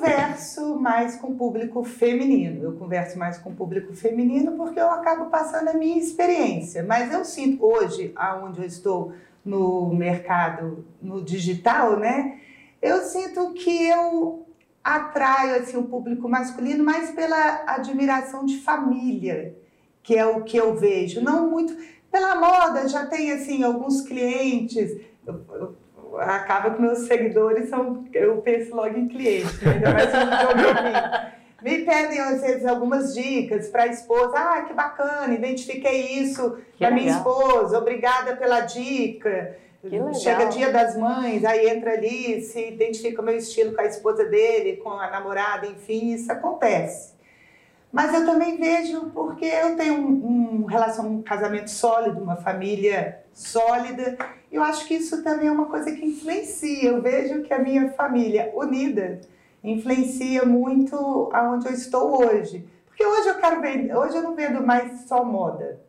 Converso 0.00 0.80
mais 0.80 1.16
com 1.16 1.32
o 1.32 1.36
público 1.36 1.84
feminino. 1.84 2.64
Eu 2.64 2.72
converso 2.72 3.18
mais 3.18 3.36
com 3.36 3.50
o 3.50 3.54
público 3.54 3.92
feminino 3.92 4.52
porque 4.52 4.80
eu 4.80 4.90
acabo 4.90 5.26
passando 5.26 5.68
a 5.68 5.74
minha 5.74 5.98
experiência. 5.98 6.82
Mas 6.82 7.12
eu 7.12 7.22
sinto 7.22 7.66
hoje, 7.66 8.10
aonde 8.16 8.60
eu 8.60 8.64
estou 8.64 9.12
no 9.44 9.92
mercado, 9.92 10.86
no 11.02 11.22
digital, 11.22 11.98
né? 11.98 12.38
Eu 12.80 13.02
sinto 13.02 13.52
que 13.52 13.88
eu 13.88 14.46
atraio 14.82 15.56
assim 15.56 15.76
o 15.76 15.82
público 15.82 16.26
masculino 16.26 16.82
mais 16.82 17.10
pela 17.10 17.64
admiração 17.66 18.46
de 18.46 18.56
família, 18.56 19.54
que 20.02 20.16
é 20.16 20.24
o 20.24 20.44
que 20.44 20.56
eu 20.56 20.76
vejo, 20.76 21.20
não 21.20 21.50
muito 21.50 21.76
pela 22.10 22.36
moda. 22.36 22.88
Já 22.88 23.04
tem 23.04 23.32
assim 23.32 23.62
alguns 23.62 24.00
clientes. 24.00 24.98
Eu, 25.26 25.44
eu, 25.50 25.76
acaba 26.20 26.70
que 26.70 26.80
meus 26.80 27.00
seguidores 27.00 27.68
são, 27.68 28.04
eu 28.12 28.38
penso 28.38 28.74
logo 28.74 28.96
em 28.96 29.08
cliente, 29.08 29.64
né? 29.64 29.72
ainda 29.74 29.92
mais 29.92 30.08
um 30.14 31.40
Me 31.62 31.84
pedem, 31.84 32.18
às 32.20 32.40
vezes, 32.40 32.64
algumas 32.64 33.14
dicas 33.14 33.68
para 33.68 33.82
a 33.82 33.86
esposa. 33.88 34.32
Ah, 34.34 34.62
que 34.62 34.72
bacana, 34.72 35.34
identifiquei 35.34 36.18
isso 36.18 36.58
que 36.74 36.84
da 36.84 36.90
minha 36.90 37.12
esposa, 37.12 37.78
obrigada 37.78 38.34
pela 38.36 38.60
dica. 38.60 39.56
Chega 40.14 40.46
dia 40.46 40.70
das 40.70 40.96
mães, 40.96 41.44
aí 41.44 41.68
entra 41.68 41.92
ali, 41.92 42.42
se 42.42 42.68
identifica 42.68 43.22
o 43.22 43.24
meu 43.24 43.36
estilo 43.36 43.74
com 43.74 43.80
a 43.80 43.86
esposa 43.86 44.24
dele, 44.26 44.76
com 44.76 44.90
a 44.90 45.10
namorada, 45.10 45.66
enfim, 45.66 46.12
isso 46.12 46.30
acontece. 46.30 47.14
Mas 47.90 48.14
eu 48.14 48.24
também 48.24 48.56
vejo 48.56 49.10
porque 49.10 49.46
eu 49.46 49.76
tenho 49.76 49.94
um, 49.94 50.62
um, 50.62 50.64
relação, 50.66 51.06
um 51.06 51.22
casamento 51.22 51.70
sólido, 51.70 52.22
uma 52.22 52.36
família 52.36 53.22
sólida. 53.32 54.16
Eu 54.50 54.62
acho 54.62 54.86
que 54.86 54.94
isso 54.94 55.22
também 55.22 55.48
é 55.48 55.52
uma 55.52 55.66
coisa 55.66 55.92
que 55.92 56.04
influencia. 56.04 56.90
Eu 56.90 57.00
vejo 57.00 57.42
que 57.42 57.52
a 57.52 57.58
minha 57.58 57.92
família 57.92 58.50
unida 58.54 59.20
influencia 59.62 60.44
muito 60.44 61.30
aonde 61.32 61.66
eu 61.66 61.72
estou 61.72 62.24
hoje. 62.24 62.66
Porque 62.86 63.04
hoje 63.04 63.28
eu 63.28 63.36
quero 63.36 63.60
vender, 63.60 63.96
hoje 63.96 64.16
eu 64.16 64.22
não 64.22 64.34
vendo 64.34 64.66
mais 64.66 65.02
só 65.02 65.24
moda. 65.24 65.80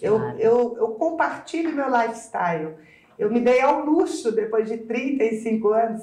Eu, 0.00 0.20
eu, 0.38 0.76
eu 0.78 0.88
compartilho 0.88 1.74
meu 1.74 1.86
lifestyle. 1.88 2.74
Eu 3.18 3.30
me 3.30 3.40
dei 3.40 3.60
ao 3.60 3.84
luxo, 3.84 4.30
depois 4.30 4.68
de 4.68 4.78
35 4.78 5.68
anos, 5.70 6.02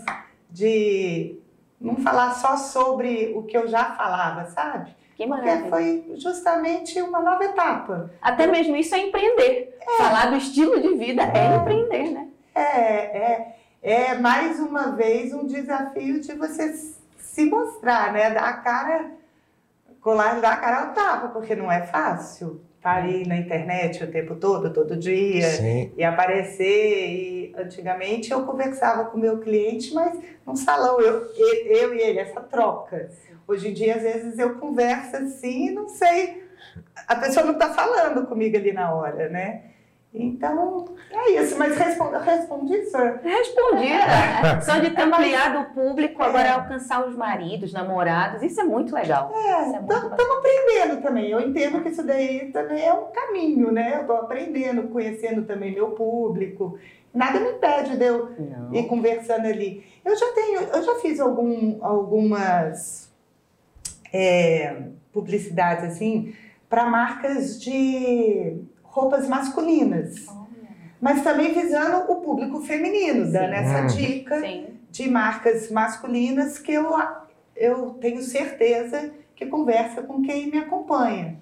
de 0.50 1.38
não 1.80 1.98
falar 1.98 2.32
só 2.32 2.58
sobre 2.58 3.34
o 3.36 3.44
que 3.44 3.56
eu 3.58 3.68
já 3.68 3.96
falava, 3.96 4.46
sabe? 4.48 4.96
Que 5.16 5.26
maravilha. 5.26 5.58
Porque 5.58 5.70
foi 5.70 6.14
justamente 6.18 7.02
uma 7.02 7.22
nova 7.22 7.44
etapa. 7.44 8.12
Até 8.22 8.48
mesmo 8.48 8.76
isso 8.76 8.94
é 8.94 9.00
empreender. 9.00 9.78
É. 9.82 9.98
Falar 9.98 10.30
do 10.30 10.36
estilo 10.36 10.80
de 10.82 10.96
vida 10.96 11.24
é, 11.24 11.54
é 11.54 11.56
empreender, 11.56 12.12
né? 12.12 12.28
É, 12.54 12.62
é, 12.62 13.60
é 13.82 14.16
mais 14.16 14.60
uma 14.60 14.92
vez 14.92 15.34
um 15.34 15.46
desafio 15.46 16.20
de 16.20 16.34
você 16.34 16.74
se 17.18 17.46
mostrar, 17.46 18.12
né? 18.12 18.30
Dar 18.30 18.50
a 18.50 18.54
cara, 18.58 19.12
colar, 20.02 20.42
dar 20.42 20.54
a 20.54 20.58
cara 20.58 20.82
ao 20.82 20.94
tapa, 20.94 21.30
porque 21.30 21.56
não 21.56 21.72
é 21.72 21.86
fácil 21.88 22.62
estar 22.86 22.98
ali 22.98 23.28
na 23.28 23.36
internet 23.36 24.04
o 24.04 24.12
tempo 24.12 24.36
todo, 24.36 24.72
todo 24.72 24.96
dia, 24.96 25.50
Sim. 25.50 25.92
e 25.98 26.04
aparecer. 26.04 27.10
E 27.10 27.56
antigamente 27.58 28.32
eu 28.32 28.46
conversava 28.46 29.06
com 29.06 29.18
o 29.18 29.20
meu 29.20 29.40
cliente, 29.40 29.94
mas 29.94 30.20
num 30.46 30.56
salão, 30.56 31.02
eu, 31.02 31.26
eu 31.36 31.96
e 31.96 32.00
ele, 32.00 32.20
essa 32.20 32.42
troca. 32.42 33.10
Hoje 33.48 33.70
em 33.70 33.74
dia, 33.74 33.96
às 33.96 34.04
vezes, 34.04 34.38
eu 34.38 34.56
converso 34.56 35.18
assim 35.18 35.70
e 35.70 35.72
não 35.72 35.88
sei, 35.88 36.44
a 37.08 37.16
pessoa 37.16 37.46
não 37.46 37.54
está 37.54 37.74
falando 37.74 38.28
comigo 38.28 38.56
ali 38.56 38.72
na 38.72 38.94
hora, 38.94 39.30
né? 39.30 39.64
Então, 40.18 40.86
é 41.12 41.32
isso. 41.32 41.58
Mas 41.58 41.78
respondi, 41.78 42.18
respondi 42.24 42.86
sir? 42.86 43.20
Respondi. 43.24 43.86
É. 44.46 44.62
Só 44.62 44.78
de 44.78 44.92
ter 44.92 45.02
é, 45.02 45.04
ampliado 45.04 45.60
o 45.60 45.74
público, 45.74 46.22
agora 46.22 46.48
é. 46.48 46.52
alcançar 46.52 47.08
os 47.08 47.16
maridos, 47.16 47.74
namorados, 47.74 48.42
isso 48.44 48.62
é 48.62 48.64
muito 48.64 48.94
legal. 48.94 49.32
É, 49.34 49.72
estamos 49.72 50.20
é 50.20 50.38
aprendendo 50.38 51.02
também. 51.02 51.30
Eu 51.30 51.40
entendo 51.42 51.82
que 51.82 51.90
isso 51.90 52.06
daí 52.06 52.52
também 52.52 52.84
é 52.84 52.94
um 52.94 53.06
caminho, 53.12 53.72
né? 53.72 53.96
Eu 53.96 54.02
estou 54.02 54.18
aprendendo, 54.18 54.90
conhecendo 54.90 55.44
também 55.44 55.74
meu 55.74 55.92
público. 55.92 56.78
Nada 57.14 57.40
me 57.40 57.52
impede 57.52 57.98
de 57.98 58.06
eu 58.06 58.32
Não. 58.38 58.74
ir 58.74 58.88
conversando 58.88 59.48
ali. 59.48 59.84
Eu 60.04 60.16
já 60.16 60.32
tenho, 60.34 60.60
eu 60.62 60.84
já 60.84 60.96
fiz 60.96 61.20
algum, 61.20 61.84
algumas 61.84 63.12
é, 64.14 64.84
publicidades 65.14 65.86
assim 65.86 66.34
para 66.70 66.86
marcas 66.90 67.62
de 67.62 68.62
roupas 68.96 69.28
masculinas. 69.28 70.26
mas 71.02 71.22
também 71.24 71.54
visando 71.54 72.10
o 72.12 72.16
público 72.16 72.62
feminino, 72.62 73.30
dando 73.32 73.54
essa 73.54 73.84
Hum. 73.84 73.88
dica 73.88 74.40
Sim. 74.40 74.68
de 74.90 75.10
marcas 75.12 75.70
masculinas 75.70 76.58
que 76.58 76.72
eu, 76.72 76.90
eu 77.56 77.90
tenho 78.02 78.22
certeza 78.24 79.12
que 79.36 79.46
conversa 79.46 80.02
com 80.02 80.22
quem 80.24 80.50
me 80.50 80.58
acompanha. 80.58 81.38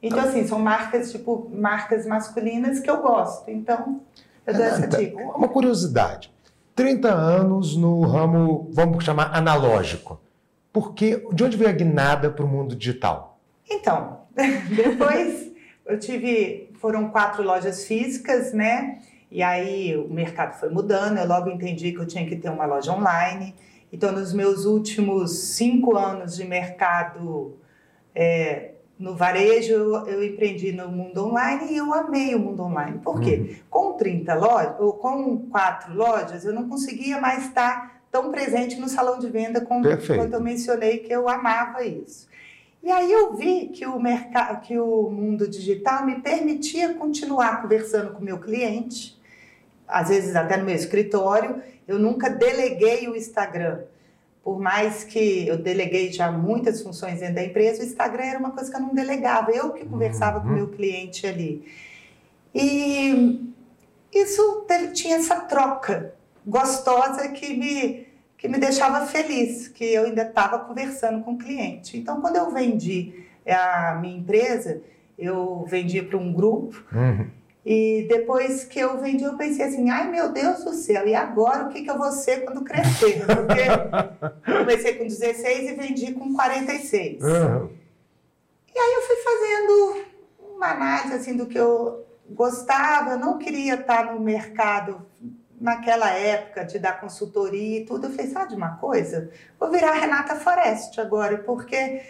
Então, 0.00 0.20
assim, 0.20 0.46
são 0.46 0.58
marcas, 0.60 1.10
tipo, 1.10 1.50
marcas 1.52 2.06
masculinas 2.06 2.78
que 2.78 2.88
eu 2.88 3.00
gosto. 3.02 3.50
Então, 3.50 4.00
eu 4.46 4.54
dou 4.54 4.62
essa 4.62 4.86
dica. 4.86 5.16
Uma 5.34 5.48
curiosidade. 5.48 6.30
30 6.76 7.08
anos 7.12 7.74
no 7.76 8.02
ramo, 8.02 8.68
vamos 8.72 9.02
chamar 9.02 9.34
analógico. 9.34 10.20
Por 10.72 10.92
que, 10.94 11.26
de 11.32 11.42
onde 11.42 11.56
veio 11.56 11.70
a 11.70 11.72
guinada 11.72 12.30
para 12.30 12.44
o 12.44 12.48
mundo 12.48 12.76
digital? 12.76 13.40
Então, 13.68 14.18
depois 14.76 15.50
eu 15.86 15.98
tive, 15.98 16.67
foram 16.80 17.10
quatro 17.10 17.42
lojas 17.42 17.84
físicas, 17.84 18.52
né? 18.52 19.00
E 19.30 19.42
aí 19.42 19.96
o 19.96 20.08
mercado 20.08 20.58
foi 20.58 20.70
mudando, 20.70 21.18
eu 21.18 21.26
logo 21.26 21.50
entendi 21.50 21.92
que 21.92 21.98
eu 21.98 22.06
tinha 22.06 22.26
que 22.26 22.36
ter 22.36 22.48
uma 22.48 22.64
loja 22.64 22.92
online. 22.92 23.54
Então, 23.92 24.12
nos 24.12 24.32
meus 24.32 24.64
últimos 24.64 25.54
cinco 25.54 25.96
anos 25.96 26.36
de 26.36 26.44
mercado 26.44 27.56
é, 28.14 28.72
no 28.98 29.14
varejo, 29.14 29.72
eu, 29.72 30.24
empreendi 30.24 30.72
no 30.72 30.88
mundo 30.88 31.26
online 31.26 31.72
e 31.72 31.76
eu 31.76 31.92
amei 31.92 32.34
o 32.34 32.38
mundo 32.38 32.62
online. 32.62 32.98
Por 32.98 33.20
quê? 33.20 33.56
Com 33.70 33.92
30 33.94 34.34
lojas, 34.34 34.74
ou 34.78 34.94
com 34.94 35.38
quatro 35.48 35.94
lojas, 35.94 36.44
eu 36.44 36.52
não 36.52 36.68
conseguia 36.68 37.20
mais 37.20 37.46
estar 37.46 38.02
tão 38.10 38.30
presente 38.30 38.76
no 38.76 38.88
salão 38.88 39.18
de 39.18 39.28
venda 39.28 39.60
como 39.60 39.84
quando 40.06 40.34
eu 40.34 40.40
mencionei 40.40 40.98
que 40.98 41.12
eu 41.12 41.28
amava 41.28 41.84
isso. 41.84 42.27
E 42.82 42.90
aí 42.90 43.10
eu 43.10 43.34
vi 43.34 43.68
que 43.68 43.84
o 43.86 43.98
mercado, 44.00 44.60
que 44.62 44.78
o 44.78 45.10
mundo 45.10 45.48
digital 45.48 46.06
me 46.06 46.20
permitia 46.20 46.94
continuar 46.94 47.60
conversando 47.62 48.12
com 48.12 48.20
o 48.20 48.24
meu 48.24 48.38
cliente, 48.38 49.18
às 49.86 50.08
vezes 50.08 50.34
até 50.36 50.56
no 50.56 50.64
meu 50.64 50.74
escritório. 50.74 51.62
Eu 51.86 51.98
nunca 51.98 52.28
deleguei 52.30 53.08
o 53.08 53.16
Instagram. 53.16 53.80
Por 54.44 54.58
mais 54.60 55.04
que 55.04 55.46
eu 55.46 55.58
deleguei 55.58 56.12
já 56.12 56.30
muitas 56.32 56.82
funções 56.82 57.20
dentro 57.20 57.34
da 57.36 57.44
empresa, 57.44 57.82
o 57.82 57.86
Instagram 57.86 58.24
era 58.24 58.38
uma 58.38 58.52
coisa 58.52 58.70
que 58.70 58.76
eu 58.76 58.80
não 58.80 58.94
delegava, 58.94 59.50
eu 59.50 59.72
que 59.72 59.84
conversava 59.84 60.40
com 60.40 60.46
o 60.46 60.50
Uhum. 60.50 60.56
meu 60.56 60.68
cliente 60.68 61.26
ali. 61.26 61.66
E 62.54 63.52
isso 64.12 64.64
teve- 64.66 64.92
tinha 64.92 65.16
essa 65.16 65.36
troca 65.40 66.14
gostosa 66.46 67.28
que 67.28 67.54
me, 67.54 68.06
que 68.38 68.46
me 68.48 68.56
deixava 68.58 69.04
feliz, 69.04 69.66
que 69.68 69.84
eu 69.84 70.04
ainda 70.04 70.22
estava 70.22 70.60
conversando 70.60 71.22
com 71.24 71.32
o 71.32 71.38
cliente. 71.38 71.98
Então, 71.98 72.20
quando 72.20 72.36
eu 72.36 72.50
vendi 72.50 73.24
a 73.44 73.98
minha 74.00 74.16
empresa, 74.16 74.80
eu 75.18 75.64
vendi 75.68 76.00
para 76.00 76.16
um 76.16 76.32
grupo 76.32 76.80
Uhum. 76.92 77.28
e 77.66 78.06
depois 78.08 78.64
que 78.64 78.78
eu 78.78 79.00
vendi, 79.00 79.24
eu 79.24 79.36
pensei 79.36 79.64
assim: 79.64 79.90
ai 79.90 80.08
meu 80.08 80.30
Deus 80.32 80.62
do 80.64 80.72
céu, 80.72 81.06
e 81.08 81.14
agora 81.14 81.64
o 81.64 81.68
que, 81.70 81.82
que 81.82 81.90
eu 81.90 81.98
vou 81.98 82.12
ser 82.12 82.44
quando 82.44 82.62
crescer? 82.62 83.24
Porque 83.26 84.50
eu 84.50 84.58
comecei 84.60 84.94
com 84.94 85.04
16 85.04 85.70
e 85.70 85.74
vendi 85.74 86.12
com 86.12 86.32
46. 86.32 87.22
Uhum. 87.24 87.70
E 88.72 88.78
aí 88.78 88.94
eu 88.94 89.02
fui 89.02 89.16
fazendo 89.16 90.06
uma 90.56 90.70
análise 90.70 91.14
assim, 91.14 91.36
do 91.36 91.46
que 91.46 91.58
eu 91.58 92.06
gostava, 92.30 93.12
eu 93.12 93.18
não 93.18 93.38
queria 93.38 93.74
estar 93.74 94.14
no 94.14 94.20
mercado 94.20 95.04
naquela 95.60 96.10
época 96.10 96.64
de 96.64 96.78
dar 96.78 97.00
consultoria 97.00 97.80
e 97.80 97.84
tudo. 97.84 98.06
Eu 98.06 98.10
falei, 98.10 98.30
sabe 98.30 98.50
de 98.50 98.56
uma 98.56 98.76
coisa? 98.76 99.30
Vou 99.58 99.70
virar 99.70 99.92
Renata 99.92 100.36
Forest 100.36 101.00
agora, 101.00 101.38
porque 101.38 102.02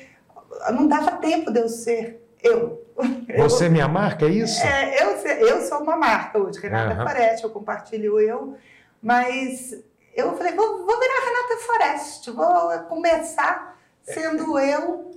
não 0.73 0.87
dava 0.87 1.13
tempo 1.17 1.51
de 1.51 1.61
eu 1.61 1.69
ser 1.69 2.23
eu. 2.43 2.85
Você 3.39 3.67
é 3.67 3.69
minha 3.69 3.89
marca, 3.89 4.27
é 4.27 4.31
isso? 4.31 4.61
É, 4.65 5.03
eu, 5.03 5.11
eu 5.47 5.61
sou 5.63 5.83
uma 5.83 5.97
marca 5.97 6.39
hoje, 6.39 6.59
Renata 6.61 6.95
Aham. 6.95 7.09
Forest, 7.09 7.45
eu 7.45 7.51
compartilho 7.51 8.21
eu, 8.21 8.57
mas 9.01 9.73
eu 10.15 10.37
falei, 10.37 10.53
vou, 10.53 10.85
vou 10.85 11.01
virar 11.01 11.21
Renata 11.25 11.57
Forest, 11.65 12.31
vou 12.33 12.79
começar 12.89 13.79
sendo 14.03 14.59
eu 14.59 15.13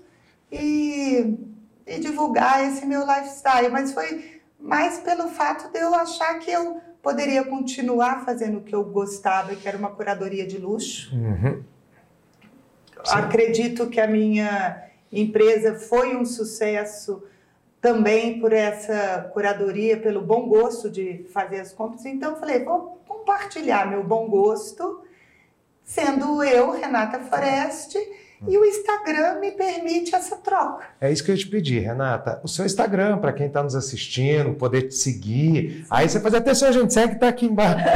e, 0.51 1.37
e 1.87 1.99
divulgar 1.99 2.63
esse 2.67 2.85
meu 2.85 3.01
lifestyle. 3.01 3.69
Mas 3.69 3.93
foi 3.93 4.41
mais 4.59 4.99
pelo 4.99 5.27
fato 5.29 5.71
de 5.71 5.79
eu 5.79 5.93
achar 5.95 6.37
que 6.39 6.51
eu 6.51 6.79
poderia 7.01 7.43
continuar 7.43 8.23
fazendo 8.23 8.59
o 8.59 8.61
que 8.61 8.73
eu 8.73 8.83
gostava, 8.83 9.55
que 9.55 9.67
era 9.67 9.77
uma 9.77 9.89
curadoria 9.89 10.45
de 10.45 10.57
luxo. 10.57 11.15
Uhum. 11.15 11.63
Acredito 13.09 13.89
que 13.89 13.99
a 13.99 14.07
minha 14.07 14.83
empresa 15.11 15.75
foi 15.75 16.15
um 16.15 16.25
sucesso 16.25 17.23
também 17.81 18.39
por 18.39 18.53
essa 18.53 19.29
curadoria, 19.33 19.99
pelo 19.99 20.21
bom 20.21 20.47
gosto 20.47 20.89
de 20.89 21.25
fazer 21.33 21.59
as 21.59 21.73
compras. 21.73 22.05
Então, 22.05 22.31
eu 22.31 22.39
falei, 22.39 22.63
vou 22.63 23.01
compartilhar 23.07 23.89
meu 23.89 24.03
bom 24.03 24.29
gosto, 24.29 25.01
sendo 25.83 26.43
eu, 26.43 26.71
Renata 26.71 27.19
Foreste, 27.19 27.97
e 28.47 28.57
o 28.57 28.65
Instagram 28.65 29.39
me 29.39 29.51
permite 29.51 30.15
essa 30.15 30.35
troca. 30.37 30.85
É 30.99 31.11
isso 31.11 31.23
que 31.23 31.31
eu 31.31 31.37
te 31.37 31.47
pedir, 31.47 31.79
Renata. 31.79 32.39
O 32.43 32.47
seu 32.47 32.65
Instagram, 32.65 33.19
para 33.19 33.33
quem 33.33 33.47
está 33.47 33.61
nos 33.61 33.75
assistindo, 33.75 34.53
poder 34.53 34.83
te 34.83 34.95
seguir. 34.95 35.85
Aí 35.89 36.09
você 36.09 36.19
faz 36.19 36.33
atenção, 36.33 36.69
a 36.69 36.71
gente 36.71 36.93
segue, 36.93 37.19
tá 37.19 37.27
aqui 37.27 37.45
embaixo. 37.45 37.85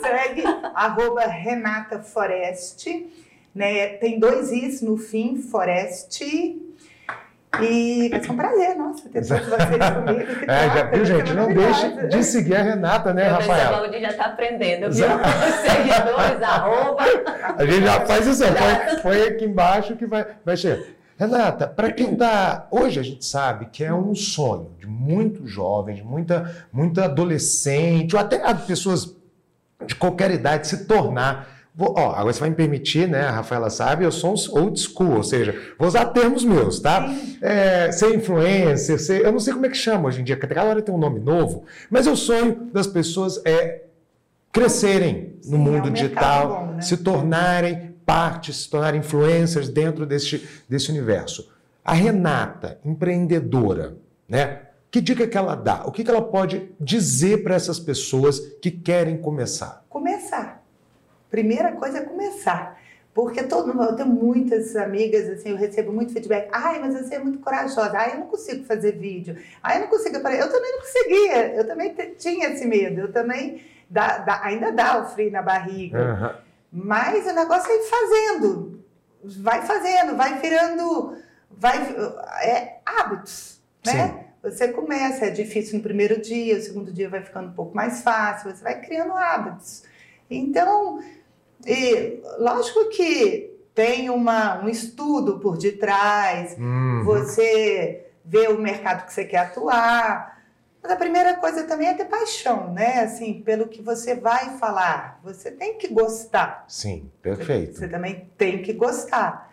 Segue 0.00 0.44
arroba 0.74 1.22
Renata 1.26 1.98
Foreste, 2.00 3.06
né? 3.54 3.88
Tem 3.96 4.18
dois 4.18 4.52
is 4.52 4.82
no 4.82 4.96
fim, 4.96 5.36
Foreste. 5.36 6.60
E 7.62 8.08
vai 8.08 8.22
ser 8.22 8.30
um 8.30 8.36
prazer, 8.36 8.76
nossa, 8.76 9.08
ter 9.08 9.26
todos 9.26 9.46
vocês 9.46 9.90
comigo. 9.90 10.44
É, 10.48 10.68
já 10.68 10.84
viu, 10.84 11.04
gente? 11.04 11.32
Não 11.32 11.52
deixe 11.52 12.06
de 12.08 12.22
seguir 12.22 12.56
a 12.56 12.62
Renata, 12.62 13.12
né, 13.12 13.28
Meu 13.30 13.38
Deus, 13.38 13.50
a? 13.50 13.70
Valdir 13.70 14.00
já 14.00 14.08
está 14.08 14.24
aprendendo, 14.26 14.92
viu? 14.92 15.06
Seguidores, 15.62 16.42
arroba. 16.42 17.02
A 17.56 17.64
gente 17.64 17.84
já 17.84 18.00
faz 18.06 18.26
isso, 18.26 18.42
põe, 18.44 19.00
põe 19.02 19.22
aqui 19.22 19.44
embaixo 19.44 19.96
que 19.96 20.06
vai, 20.06 20.26
vai 20.44 20.56
chegar. 20.56 20.82
Renata, 21.16 21.66
para 21.66 21.92
quem 21.92 22.12
está. 22.12 22.66
Hoje 22.70 22.98
a 22.98 23.02
gente 23.02 23.24
sabe 23.24 23.66
que 23.66 23.84
é 23.84 23.94
um 23.94 24.14
sonho 24.14 24.72
de 24.78 24.86
muitos 24.86 25.48
jovens, 25.48 25.96
de 25.96 26.02
muita, 26.02 26.66
muita 26.72 27.04
adolescente, 27.04 28.16
ou 28.16 28.20
até 28.20 28.42
pessoas 28.66 29.14
de 29.86 29.94
qualquer 29.94 30.30
idade 30.32 30.66
se 30.66 30.86
tornar. 30.86 31.53
Vou, 31.76 31.92
ó, 31.98 32.12
agora 32.12 32.32
você 32.32 32.38
vai 32.38 32.50
me 32.50 32.54
permitir, 32.54 33.08
né? 33.08 33.22
A 33.22 33.32
Rafaela 33.32 33.68
sabe, 33.68 34.04
eu 34.04 34.12
sou 34.12 34.32
um 34.32 34.60
old 34.60 34.78
school, 34.78 35.16
ou 35.16 35.24
seja, 35.24 35.60
vou 35.76 35.88
usar 35.88 36.04
termos 36.06 36.44
meus, 36.44 36.78
tá? 36.78 37.12
É, 37.42 37.90
ser 37.90 38.14
influencer, 38.14 39.00
ser, 39.00 39.24
eu 39.24 39.32
não 39.32 39.40
sei 39.40 39.52
como 39.52 39.66
é 39.66 39.68
que 39.68 39.76
chama 39.76 40.06
hoje 40.06 40.20
em 40.20 40.24
dia, 40.24 40.36
cada 40.36 40.62
hora 40.62 40.80
tem 40.80 40.94
um 40.94 40.98
nome 40.98 41.18
novo, 41.18 41.64
mas 41.90 42.06
eu 42.06 42.14
sonho 42.14 42.70
das 42.72 42.86
pessoas 42.86 43.40
é 43.44 43.82
crescerem 44.52 45.34
no 45.44 45.56
Sim, 45.56 45.58
mundo 45.58 45.88
é 45.88 45.90
um 45.90 45.92
digital, 45.92 46.48
bom, 46.48 46.72
né? 46.74 46.80
se 46.80 46.96
tornarem 46.98 47.96
parte, 48.06 48.52
se 48.52 48.70
tornarem 48.70 49.00
influencers 49.00 49.68
dentro 49.68 50.06
desse, 50.06 50.48
desse 50.68 50.90
universo. 50.92 51.50
A 51.84 51.92
Renata, 51.92 52.78
empreendedora, 52.84 53.96
né? 54.28 54.60
Que 54.92 55.00
dica 55.00 55.26
que 55.26 55.36
ela 55.36 55.56
dá? 55.56 55.82
O 55.86 55.90
que, 55.90 56.04
que 56.04 56.10
ela 56.10 56.22
pode 56.22 56.70
dizer 56.78 57.42
para 57.42 57.56
essas 57.56 57.80
pessoas 57.80 58.38
que 58.62 58.70
querem 58.70 59.16
começar? 59.16 59.84
Começar. 59.88 60.63
Primeira 61.34 61.72
coisa 61.72 61.98
é 61.98 62.02
começar. 62.02 62.78
Porque 63.12 63.42
todo 63.42 63.74
mundo, 63.74 63.90
eu 63.90 63.96
tenho 63.96 64.08
muitas 64.08 64.76
amigas, 64.76 65.28
assim, 65.28 65.50
eu 65.50 65.56
recebo 65.56 65.92
muito 65.92 66.12
feedback. 66.12 66.48
Ai, 66.52 66.78
mas 66.78 66.94
você 66.94 67.16
é 67.16 67.18
muito 67.18 67.40
corajosa. 67.40 67.90
Ai, 67.92 68.12
eu 68.12 68.20
não 68.20 68.26
consigo 68.28 68.64
fazer 68.64 68.92
vídeo. 68.92 69.36
Ai, 69.60 69.78
eu 69.78 69.80
não 69.80 69.88
consigo 69.88 70.16
aparecer. 70.16 70.44
Eu 70.44 70.52
também 70.52 70.70
não 70.72 70.78
conseguia. 70.80 71.54
Eu 71.56 71.66
também 71.66 71.92
tinha 72.16 72.50
esse 72.50 72.64
medo. 72.66 73.00
Eu 73.00 73.12
também, 73.12 73.62
dá- 73.90 74.18
dá- 74.18 74.42
ainda 74.44 74.70
dá 74.70 75.00
o 75.02 75.06
frio 75.06 75.32
na 75.32 75.42
barriga. 75.42 75.98
Aham. 75.98 76.36
Mas 76.70 77.26
o 77.26 77.32
negócio 77.34 77.68
é 77.68 77.76
ir 77.78 77.82
fazendo. 77.90 78.84
Vai 79.24 79.62
fazendo, 79.62 80.16
vai 80.16 80.38
virando. 80.38 81.16
Vai, 81.50 81.76
é 82.42 82.78
hábitos, 82.86 83.60
né? 83.84 84.26
Você 84.40 84.68
começa, 84.68 85.26
é 85.26 85.30
difícil 85.30 85.78
no 85.78 85.82
primeiro 85.82 86.20
dia, 86.20 86.56
o 86.58 86.60
segundo 86.62 86.92
dia 86.92 87.08
vai 87.08 87.22
ficando 87.22 87.48
um 87.48 87.54
pouco 87.54 87.74
mais 87.74 88.02
fácil, 88.02 88.50
você 88.54 88.62
vai 88.62 88.80
criando 88.80 89.12
hábitos. 89.14 89.82
Então, 90.30 91.00
e, 91.66 92.20
lógico 92.38 92.88
que 92.90 93.52
tem 93.74 94.08
uma, 94.10 94.62
um 94.62 94.68
estudo 94.68 95.38
por 95.40 95.56
detrás, 95.58 96.56
Uhum. 96.58 97.02
você 97.04 98.06
vê 98.24 98.48
o 98.48 98.58
mercado 98.58 99.04
que 99.06 99.12
você 99.12 99.24
quer 99.24 99.38
atuar. 99.38 100.34
Mas 100.82 100.92
a 100.92 100.96
primeira 100.96 101.34
coisa 101.36 101.64
também 101.64 101.88
é 101.88 101.94
ter 101.94 102.04
paixão, 102.04 102.72
né? 102.72 103.00
Assim, 103.00 103.40
pelo 103.42 103.66
que 103.68 103.80
você 103.82 104.14
vai 104.14 104.58
falar. 104.58 105.18
Você 105.24 105.50
tem 105.50 105.78
que 105.78 105.88
gostar. 105.88 106.64
Sim, 106.68 107.10
perfeito. 107.22 107.78
Você 107.78 107.88
também 107.88 108.30
tem 108.36 108.62
que 108.62 108.72
gostar. 108.74 109.50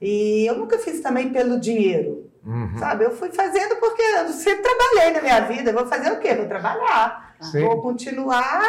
E 0.00 0.46
eu 0.46 0.56
nunca 0.56 0.78
fiz 0.78 1.00
também 1.00 1.30
pelo 1.30 1.58
dinheiro, 1.58 2.30
Uhum. 2.46 2.78
sabe? 2.78 3.04
Eu 3.04 3.10
fui 3.10 3.30
fazendo 3.32 3.74
porque 3.76 4.00
eu 4.00 4.28
sempre 4.28 4.62
trabalhei 4.62 5.12
na 5.12 5.20
minha 5.20 5.40
vida. 5.40 5.70
Eu 5.70 5.74
Vou 5.74 5.86
fazer 5.86 6.12
o 6.12 6.20
quê? 6.20 6.34
Vou 6.34 6.46
trabalhar. 6.46 7.34
Sim. 7.40 7.64
Vou 7.64 7.82
continuar 7.82 8.62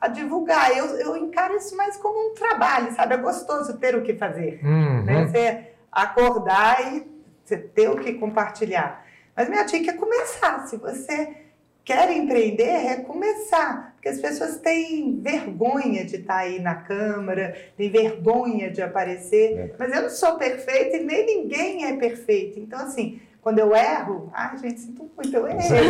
a 0.00 0.08
divulgar. 0.08 0.76
Eu, 0.76 0.86
eu 0.98 1.16
encaro 1.16 1.56
isso 1.56 1.76
mais 1.76 1.96
como 1.96 2.30
um 2.30 2.34
trabalho, 2.34 2.92
sabe? 2.94 3.14
É 3.14 3.16
gostoso 3.16 3.78
ter 3.78 3.96
o 3.96 4.02
que 4.02 4.14
fazer 4.14 4.60
Uhum. 4.62 5.02
né? 5.04 5.26
Você 5.26 5.66
acordar 5.90 6.94
e 6.94 7.06
você 7.44 7.56
ter 7.56 7.88
o 7.88 7.96
que 7.96 8.14
compartilhar. 8.14 9.04
Mas 9.36 9.48
minha 9.48 9.64
dica 9.64 9.90
é 9.90 9.94
começar. 9.94 10.66
Se 10.66 10.76
você 10.76 11.36
quer 11.84 12.10
empreender 12.10 12.62
é 12.62 12.96
começar, 12.96 13.92
porque 13.94 14.08
as 14.08 14.18
pessoas 14.18 14.56
têm 14.58 15.20
vergonha 15.20 16.04
de 16.04 16.16
estar 16.16 16.38
aí 16.38 16.58
na 16.58 16.74
câmara, 16.76 17.54
têm 17.76 17.90
vergonha 17.90 18.70
de 18.70 18.80
aparecer, 18.80 19.58
é. 19.58 19.74
mas 19.78 19.94
eu 19.94 20.02
não 20.02 20.10
sou 20.10 20.36
perfeita 20.38 20.96
e 20.96 21.04
nem 21.04 21.26
ninguém 21.26 21.84
é 21.84 21.96
perfeito. 21.96 22.58
Então, 22.58 22.80
assim, 22.80 23.20
quando 23.44 23.60
eu 23.60 23.76
erro, 23.76 24.30
ai, 24.34 24.56
gente, 24.56 24.80
sinto 24.80 25.08
muito, 25.14 25.36
eu 25.36 25.46
errei. 25.46 25.80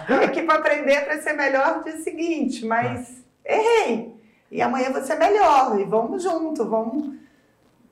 Estou 0.00 0.16
aqui 0.24 0.42
para 0.42 0.54
aprender 0.54 1.04
para 1.04 1.20
ser 1.20 1.34
melhor 1.34 1.76
no 1.76 1.84
dia 1.84 1.98
seguinte, 1.98 2.64
mas 2.64 3.22
errei. 3.44 4.14
E 4.50 4.62
amanhã 4.62 4.90
vou 4.90 5.02
ser 5.02 5.16
melhor, 5.16 5.78
e 5.78 5.84
vamos 5.84 6.22
junto, 6.22 6.64
vamos 6.64 7.16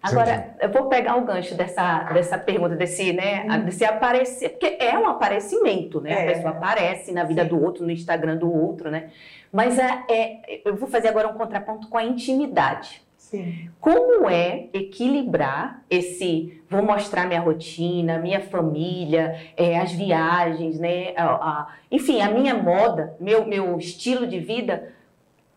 Agora, 0.04 0.54
eu 0.60 0.70
vou 0.70 0.84
pegar 0.90 1.16
o 1.16 1.24
gancho 1.24 1.54
dessa, 1.54 2.02
dessa 2.12 2.36
pergunta, 2.36 2.76
desse, 2.76 3.14
né, 3.14 3.46
hum. 3.48 3.64
desse 3.64 3.86
aparecer, 3.86 4.50
porque 4.50 4.76
é 4.78 4.98
um 4.98 5.08
aparecimento, 5.08 5.98
né? 5.98 6.12
É. 6.12 6.22
A 6.22 6.34
pessoa 6.34 6.50
aparece 6.50 7.10
na 7.10 7.24
vida 7.24 7.42
Sim. 7.42 7.48
do 7.48 7.64
outro, 7.64 7.84
no 7.84 7.90
Instagram 7.90 8.36
do 8.36 8.52
outro, 8.52 8.90
né? 8.90 9.08
Mas 9.50 9.78
é, 9.78 10.04
é, 10.10 10.60
eu 10.62 10.76
vou 10.76 10.90
fazer 10.90 11.08
agora 11.08 11.26
um 11.26 11.32
contraponto 11.32 11.88
com 11.88 11.96
a 11.96 12.04
intimidade. 12.04 13.02
Sim. 13.24 13.70
Como 13.80 14.28
é 14.28 14.68
equilibrar 14.72 15.82
esse, 15.88 16.62
vou 16.68 16.82
mostrar 16.82 17.26
minha 17.26 17.40
rotina, 17.40 18.18
minha 18.18 18.40
família, 18.40 19.34
é, 19.56 19.78
as 19.78 19.92
viagens, 19.92 20.78
né? 20.78 21.14
A, 21.16 21.24
a, 21.24 21.68
enfim, 21.90 22.20
a 22.20 22.30
minha 22.30 22.54
moda, 22.54 23.16
meu, 23.18 23.46
meu 23.46 23.78
estilo 23.78 24.26
de 24.26 24.38
vida 24.38 24.92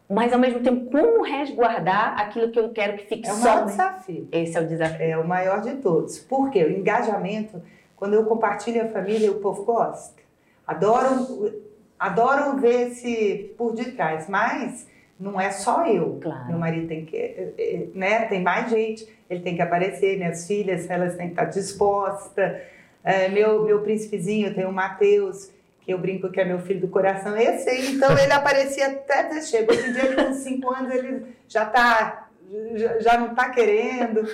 mas 0.10 0.32
ao 0.32 0.40
mesmo 0.40 0.62
tempo 0.62 0.90
como 0.90 1.22
resguardar 1.22 2.18
aquilo 2.18 2.50
que 2.50 2.58
eu 2.58 2.70
quero 2.70 2.96
que 2.96 3.08
fique 3.08 3.28
é 3.28 3.34
só. 3.34 3.36
É 3.36 3.52
o 3.52 3.56
maior 3.56 3.66
desafio. 3.66 4.30
Esse 4.32 4.58
é 4.58 4.62
o 4.62 4.66
desafio. 4.66 5.02
É 5.02 5.18
o 5.18 5.28
maior 5.28 5.60
de 5.60 5.76
todos. 5.76 6.18
Por 6.18 6.50
quê? 6.50 6.64
O 6.64 6.72
engajamento, 6.72 7.62
quando 7.98 8.14
eu 8.14 8.24
compartilho 8.24 8.86
a 8.86 8.88
família, 8.88 9.30
o 9.30 9.42
povo 9.42 9.66
gosta. 9.66 10.22
Adoram, 10.66 11.52
adoram 12.00 12.58
ver 12.58 12.88
esse 12.88 13.54
por 13.58 13.74
detrás, 13.74 14.30
mas 14.30 14.88
não 15.20 15.40
é 15.40 15.52
só 15.52 15.86
eu. 15.88 16.20
Claro. 16.22 16.48
Meu 16.48 16.60
marido 16.60 16.88
tem 16.88 17.06
que, 17.06 17.18
eh, 17.18 17.54
eh, 17.58 17.88
né, 17.94 18.26
tem 18.26 18.42
mais 18.42 18.70
gente, 18.70 19.08
ele 19.30 19.42
tem 19.42 19.56
que 19.56 19.62
aparecer, 19.62 20.18
minhas 20.18 20.48
filhas, 20.48 20.90
elas 20.90 21.16
têm 21.16 21.28
que 21.28 21.34
estar 21.34 21.46
dispostas. 21.46 22.62
É, 23.04 23.30
meu, 23.30 23.64
meu 23.64 23.82
príncipezinho, 23.82 24.54
tem 24.54 24.66
o 24.66 24.72
Matheus, 24.72 25.50
que 25.82 25.94
eu 25.94 25.98
brinco 25.98 26.30
que 26.30 26.42
é 26.42 26.46
meu 26.46 26.60
filho 26.60 26.82
do 26.82 26.90
coração, 26.90 27.38
esse 27.38 27.70
aí, 27.70 27.96
então 27.96 28.18
ele 28.18 28.34
aparecia 28.34 28.88
até 28.88 29.24
dizer 29.24 29.44
chega. 29.44 29.72
Hoje 29.72 29.90
em 29.90 29.94
dia, 29.94 30.16
com 30.16 30.34
5 30.34 30.74
anos, 30.74 30.94
ele 30.94 31.26
já 31.48 31.66
tá, 31.66 32.28
já, 32.76 33.00
já 33.00 33.18
não 33.18 33.32
está 33.32 33.50
querendo, 33.50 34.28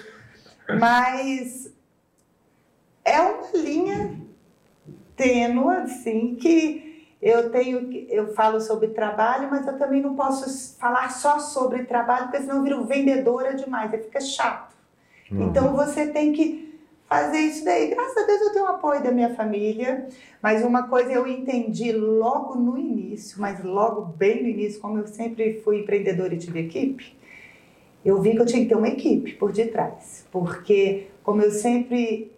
mas 0.79 1.71
é 3.05 3.21
uma 3.21 3.51
linha 3.53 4.19
tênua, 5.15 5.83
assim, 5.83 6.35
que 6.35 6.82
eu 7.23 7.49
tenho, 7.49 7.89
eu 8.09 8.33
falo 8.33 8.59
sobre 8.59 8.89
trabalho, 8.89 9.49
mas 9.49 9.65
eu 9.65 9.77
também 9.77 10.01
não 10.01 10.13
posso 10.13 10.77
falar 10.77 11.09
só 11.09 11.39
sobre 11.39 11.85
trabalho, 11.85 12.25
porque 12.25 12.41
senão 12.41 12.57
eu 12.57 12.63
viro 12.63 12.83
vendedora 12.83 13.53
demais, 13.53 13.93
aí 13.93 14.03
fica 14.03 14.19
chato. 14.19 14.75
Uhum. 15.31 15.47
Então 15.47 15.73
você 15.73 16.07
tem 16.07 16.33
que 16.33 16.77
fazer 17.07 17.37
isso 17.37 17.63
daí. 17.63 17.87
Graças 17.91 18.17
a 18.17 18.25
Deus 18.25 18.41
eu 18.41 18.51
tenho 18.51 18.65
o 18.65 18.67
apoio 18.67 19.01
da 19.01 19.09
minha 19.09 19.33
família, 19.33 20.05
mas 20.41 20.65
uma 20.65 20.89
coisa 20.89 21.13
eu 21.13 21.25
entendi 21.25 21.93
logo 21.93 22.55
no 22.55 22.77
início, 22.77 23.39
mas 23.39 23.63
logo 23.63 24.01
bem 24.01 24.43
no 24.43 24.49
início, 24.49 24.81
como 24.81 24.97
eu 24.97 25.07
sempre 25.07 25.61
fui 25.63 25.79
empreendedora 25.79 26.33
e 26.33 26.37
tive 26.37 26.59
equipe, 26.59 27.17
eu 28.03 28.21
vi 28.21 28.31
que 28.31 28.41
eu 28.41 28.45
tinha 28.45 28.63
que 28.63 28.67
ter 28.67 28.75
uma 28.75 28.89
equipe 28.89 29.31
por 29.35 29.53
detrás, 29.53 30.27
porque 30.29 31.07
como 31.23 31.41
eu 31.41 31.51
sempre 31.51 32.32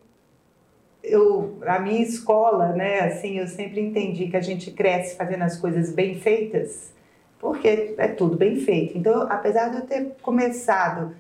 eu 1.08 1.58
a 1.65 1.80
minha 1.80 2.02
escola, 2.02 2.70
né, 2.70 3.02
assim, 3.02 3.39
eu 3.39 3.48
sempre 3.48 3.82
entendi 3.82 4.28
que 4.28 4.38
a 4.38 4.41
gente 4.41 4.72
cresce 4.72 5.15
fazendo 5.15 5.44
as 5.44 5.58
coisas 5.58 5.91
bem 5.91 6.15
feitas, 6.15 6.94
porque 7.39 7.96
é 7.98 8.08
tudo 8.08 8.36
bem 8.38 8.58
feito. 8.58 8.98
Então, 8.98 9.28
apesar 9.30 9.70
de 9.70 9.78
eu 9.78 9.82
ter 9.86 10.15
começado 10.22 11.15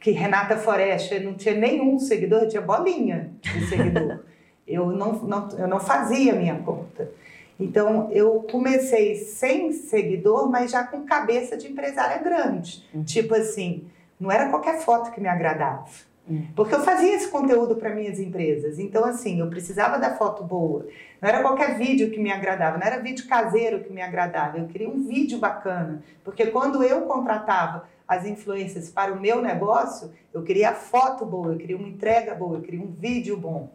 que 0.00 0.10
Renata 0.10 0.56
Foresta 0.56 1.18
não 1.20 1.34
tinha 1.34 1.54
nenhum 1.54 1.98
seguidor, 1.98 2.42
eu 2.42 2.48
tinha 2.48 2.62
bolinha 2.62 3.30
de 3.42 3.66
seguidor. 3.66 4.20
eu, 4.66 4.86
não, 4.86 5.12
não, 5.12 5.48
eu 5.58 5.68
não 5.68 5.78
fazia 5.78 6.32
minha 6.34 6.56
conta. 6.56 7.10
Então, 7.58 8.10
eu 8.10 8.46
comecei 8.50 9.16
sem 9.16 9.70
seguidor, 9.72 10.50
mas 10.50 10.70
já 10.70 10.82
com 10.82 11.04
cabeça 11.04 11.58
de 11.58 11.70
empresária 11.70 12.16
grande. 12.22 12.82
Uhum. 12.94 13.04
Tipo 13.04 13.34
assim, 13.34 13.84
não 14.18 14.32
era 14.32 14.48
qualquer 14.48 14.80
foto 14.80 15.10
que 15.12 15.20
me 15.20 15.28
agradava. 15.28 15.86
Uhum. 16.28 16.46
Porque 16.54 16.74
eu 16.74 16.82
fazia 16.82 17.14
esse 17.14 17.28
conteúdo 17.28 17.76
para 17.76 17.94
minhas 17.94 18.18
empresas. 18.18 18.78
Então, 18.78 19.04
assim, 19.04 19.40
eu 19.40 19.48
precisava 19.48 19.98
da 19.98 20.16
foto 20.16 20.44
boa. 20.44 20.86
Não 21.20 21.28
era 21.28 21.42
qualquer 21.42 21.76
vídeo 21.76 22.10
que 22.10 22.20
me 22.20 22.30
agradava, 22.30 22.78
não 22.78 22.86
era 22.86 23.02
vídeo 23.02 23.26
caseiro 23.26 23.80
que 23.80 23.92
me 23.92 24.00
agradava. 24.00 24.58
Eu 24.58 24.66
queria 24.66 24.88
um 24.88 25.06
vídeo 25.06 25.38
bacana. 25.38 26.02
Porque 26.22 26.46
quando 26.46 26.82
eu 26.82 27.02
contratava 27.02 27.88
as 28.06 28.26
influências 28.26 28.90
para 28.90 29.12
o 29.12 29.20
meu 29.20 29.40
negócio, 29.40 30.12
eu 30.34 30.42
queria 30.42 30.72
foto 30.72 31.24
boa, 31.24 31.52
eu 31.52 31.58
queria 31.58 31.76
uma 31.76 31.88
entrega 31.88 32.34
boa, 32.34 32.56
eu 32.56 32.62
queria 32.62 32.80
um 32.80 32.90
vídeo 32.90 33.36
bom. 33.36 33.70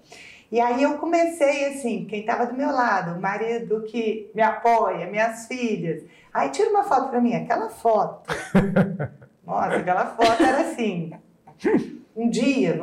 E 0.52 0.60
aí 0.60 0.84
eu 0.84 0.98
comecei 0.98 1.66
assim, 1.68 2.06
quem 2.06 2.20
estava 2.20 2.46
do 2.46 2.54
meu 2.54 2.72
lado, 2.72 3.18
o 3.18 3.22
marido 3.22 3.82
que 3.84 4.30
me 4.36 4.42
apoia, 4.42 5.08
minhas 5.08 5.48
filhas. 5.48 6.04
Aí 6.34 6.50
tira 6.50 6.70
uma 6.70 6.84
foto 6.84 7.10
para 7.10 7.22
mim, 7.22 7.34
aquela 7.34 7.70
foto. 7.70 8.30
Nossa, 9.46 9.76
aquela 9.78 10.06
foto 10.08 10.44
era 10.44 10.62
assim. 10.62 11.12
Um 12.26 12.30
dia, 12.30 12.80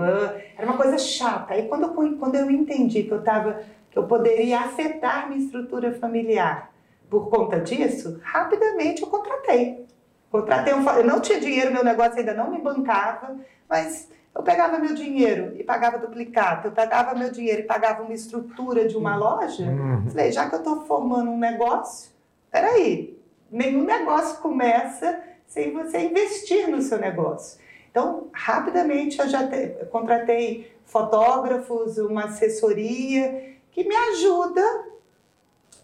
era 0.57 0.67
uma 0.67 0.77
coisa 0.77 0.97
chata. 0.99 1.55
Aí 1.55 1.67
quando 1.69 1.83
eu, 1.85 2.19
quando 2.19 2.35
eu 2.35 2.51
entendi 2.51 3.03
que 3.03 3.11
eu 3.11 3.23
tava, 3.23 3.63
que 3.91 3.99
eu 3.99 4.05
poderia 4.05 4.61
afetar 4.61 5.29
minha 5.29 5.41
estrutura 5.41 5.93
familiar 5.95 6.71
por 7.11 7.29
conta 7.29 7.61
disso, 7.61 8.21
rapidamente 8.23 9.03
eu 9.03 9.09
contratei. 9.09 9.85
Contratei 10.31 10.73
um, 10.73 10.89
eu 10.89 11.05
não 11.05 11.21
tinha 11.21 11.39
dinheiro, 11.39 11.73
meu 11.73 11.85
negócio 11.85 12.19
ainda 12.19 12.33
não 12.33 12.51
me 12.51 12.59
bancava, 12.59 13.37
mas 13.69 14.09
eu 14.35 14.43
pegava 14.43 14.79
meu 14.79 14.95
dinheiro 14.95 15.55
e 15.59 15.63
pagava 15.63 15.99
duplicado, 15.99 16.69
eu 16.69 16.73
pegava 16.73 17.15
meu 17.15 17.31
dinheiro 17.31 17.61
e 17.61 17.65
pagava 17.65 18.03
uma 18.03 18.15
estrutura 18.15 18.89
de 18.89 18.97
uma 18.97 19.15
loja. 19.15 19.65
Uhum. 19.65 20.09
Falei, 20.09 20.33
já 20.33 20.49
que 20.49 20.55
eu 20.55 20.61
estou 20.61 20.87
formando 20.87 21.31
um 21.31 21.39
negócio, 21.39 22.11
peraí, 22.51 23.19
nenhum 23.51 23.85
negócio 23.85 24.39
começa 24.39 25.21
sem 25.47 25.71
você 25.75 25.99
investir 25.99 26.67
no 26.69 26.81
seu 26.81 26.99
negócio. 26.99 27.61
Então, 27.93 28.29
rapidamente 28.33 29.19
eu 29.21 29.29
já 29.29 29.47
te, 29.47 29.77
eu 29.79 29.87
contratei 29.89 30.75
fotógrafos, 30.87 31.99
uma 31.99 32.25
assessoria 32.25 33.55
que 33.71 33.85
me 33.85 33.95
ajuda 33.95 34.63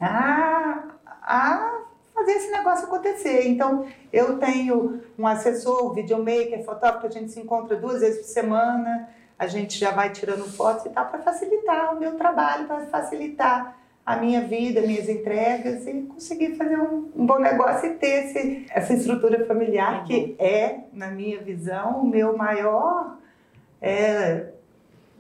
a, 0.01 0.85
a 1.05 1.83
fazer 2.15 2.33
esse 2.33 2.51
negócio 2.51 2.87
acontecer. 2.87 3.47
Então, 3.47 3.87
eu 4.11 4.39
tenho 4.39 5.03
um 5.19 5.27
assessor, 5.27 5.93
videomaker, 5.93 6.65
fotógrafo, 6.65 7.07
a 7.07 7.11
gente 7.11 7.31
se 7.31 7.41
encontra 7.41 7.77
duas 7.77 8.01
vezes 8.01 8.21
por 8.21 8.33
semana, 8.33 9.11
a 9.39 9.47
gente 9.47 9.79
já 9.79 9.91
vai 9.91 10.11
tirando 10.11 10.51
fotos 10.51 10.87
e 10.87 10.89
tal, 10.89 11.07
para 11.09 11.19
facilitar 11.19 11.95
o 11.95 12.01
meu 12.01 12.17
trabalho, 12.17 12.67
para 12.67 12.87
facilitar 12.87 13.77
a 14.09 14.17
minha 14.17 14.41
vida, 14.41 14.81
minhas 14.81 15.07
entregas 15.07 15.87
e 15.87 16.01
conseguir 16.05 16.57
fazer 16.57 16.79
um, 16.79 17.11
um 17.15 17.27
bom 17.27 17.39
negócio 17.39 17.91
e 17.91 17.95
ter 17.97 18.25
esse, 18.25 18.65
essa 18.71 18.95
estrutura 18.95 19.45
familiar 19.45 20.03
que 20.05 20.35
é, 20.39 20.79
na 20.95 21.09
minha 21.09 21.39
visão, 21.43 22.01
o 22.01 22.07
meu 22.07 22.35
maior. 22.35 23.19
É, 23.83 24.47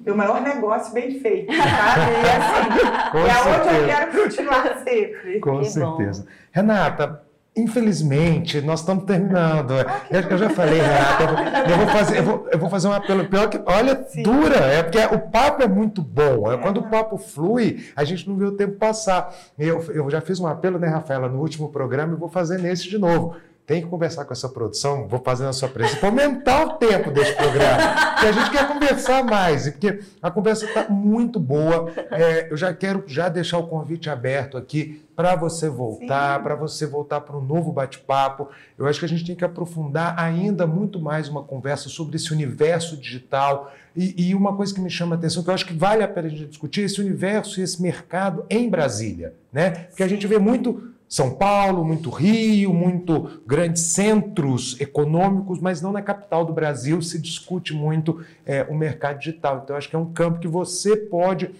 meu 0.00 0.16
maior 0.16 0.40
negócio 0.40 0.94
bem 0.94 1.20
feito, 1.20 1.52
sabe? 1.52 2.12
E 2.14 3.20
assim, 3.20 3.68
é 3.68 3.74
onde 3.74 3.76
eu 3.76 3.86
quero 3.86 4.22
continuar 4.22 4.78
sempre. 4.78 5.40
Com 5.40 5.58
que 5.58 5.66
certeza. 5.66 6.22
Bom. 6.22 6.28
Renata, 6.50 7.22
Infelizmente, 7.58 8.60
nós 8.60 8.80
estamos 8.80 9.04
terminando. 9.04 9.72
Eu, 10.10 10.20
eu 10.30 10.38
já 10.38 10.48
falei, 10.50 10.80
Renata, 10.80 11.68
eu, 11.68 11.76
vou 11.76 11.86
fazer, 11.88 12.18
eu, 12.18 12.22
vou, 12.22 12.48
eu 12.52 12.58
vou 12.58 12.70
fazer 12.70 12.88
um 12.88 12.92
apelo. 12.92 13.24
Pior 13.24 13.48
que, 13.48 13.60
olha, 13.66 14.04
Sim. 14.08 14.22
dura, 14.22 14.56
é 14.56 14.82
porque 14.82 14.98
o 14.98 15.18
papo 15.18 15.62
é 15.62 15.66
muito 15.66 16.00
bom. 16.00 16.50
É. 16.52 16.56
Quando 16.56 16.78
o 16.78 16.88
papo 16.88 17.18
flui, 17.18 17.84
a 17.96 18.04
gente 18.04 18.28
não 18.28 18.36
vê 18.36 18.44
o 18.44 18.52
tempo 18.52 18.76
passar. 18.76 19.34
Eu, 19.58 19.84
eu 19.92 20.08
já 20.08 20.20
fiz 20.20 20.38
um 20.38 20.46
apelo, 20.46 20.78
né, 20.78 20.86
Rafaela, 20.86 21.28
no 21.28 21.40
último 21.40 21.68
programa 21.68 22.12
e 22.12 22.16
vou 22.16 22.28
fazer 22.28 22.58
nesse 22.58 22.88
de 22.88 22.96
novo 22.96 23.34
tem 23.68 23.82
que 23.82 23.86
conversar 23.86 24.24
com 24.24 24.32
essa 24.32 24.48
produção, 24.48 25.06
vou 25.06 25.20
fazer 25.20 25.44
na 25.44 25.52
sua 25.52 25.68
presença, 25.68 25.98
para 25.98 26.08
aumentar 26.08 26.64
o 26.64 26.70
tempo 26.78 27.10
desse 27.10 27.34
programa, 27.34 28.12
porque 28.14 28.26
a 28.26 28.32
gente 28.32 28.50
quer 28.50 28.66
conversar 28.66 29.22
mais, 29.22 29.68
porque 29.68 30.00
a 30.22 30.30
conversa 30.30 30.64
está 30.64 30.88
muito 30.88 31.38
boa. 31.38 31.92
É, 32.10 32.50
eu 32.50 32.56
já 32.56 32.72
quero 32.72 33.04
já 33.06 33.28
deixar 33.28 33.58
o 33.58 33.66
convite 33.66 34.08
aberto 34.08 34.56
aqui 34.56 35.04
para 35.14 35.36
você 35.36 35.68
voltar, 35.68 36.42
para 36.42 36.54
você 36.54 36.86
voltar 36.86 37.20
para 37.20 37.36
um 37.36 37.44
novo 37.44 37.70
bate-papo. 37.70 38.48
Eu 38.78 38.86
acho 38.86 39.00
que 39.00 39.04
a 39.04 39.08
gente 39.08 39.26
tem 39.26 39.36
que 39.36 39.44
aprofundar 39.44 40.18
ainda 40.18 40.66
muito 40.66 40.98
mais 40.98 41.28
uma 41.28 41.42
conversa 41.42 41.90
sobre 41.90 42.16
esse 42.16 42.32
universo 42.32 42.96
digital. 42.96 43.70
E, 43.94 44.28
e 44.28 44.34
uma 44.34 44.56
coisa 44.56 44.72
que 44.72 44.80
me 44.80 44.88
chama 44.88 45.14
a 45.14 45.18
atenção, 45.18 45.42
que 45.42 45.50
eu 45.50 45.54
acho 45.54 45.66
que 45.66 45.74
vale 45.74 46.02
a 46.02 46.08
pena 46.08 46.28
a 46.28 46.30
gente 46.30 46.46
discutir, 46.46 46.82
esse 46.82 47.02
universo 47.02 47.60
e 47.60 47.64
esse 47.64 47.82
mercado 47.82 48.46
em 48.48 48.70
Brasília. 48.70 49.34
Né? 49.52 49.70
Porque 49.70 50.02
a 50.02 50.08
gente 50.08 50.26
vê 50.26 50.38
muito 50.38 50.94
são 51.08 51.30
Paulo, 51.30 51.82
muito 51.84 52.10
Rio, 52.10 52.74
muito 52.74 53.40
grandes 53.46 53.82
centros 53.82 54.78
econômicos, 54.78 55.58
mas 55.58 55.80
não 55.80 55.90
na 55.90 56.02
capital 56.02 56.44
do 56.44 56.52
Brasil 56.52 57.00
se 57.00 57.18
discute 57.18 57.72
muito 57.72 58.22
é, 58.44 58.64
o 58.64 58.74
mercado 58.74 59.18
digital. 59.18 59.62
Então, 59.64 59.74
acho 59.74 59.88
que 59.88 59.96
é 59.96 59.98
um 59.98 60.12
campo 60.12 60.38
que 60.38 60.46
você 60.46 60.94
pode, 60.96 61.50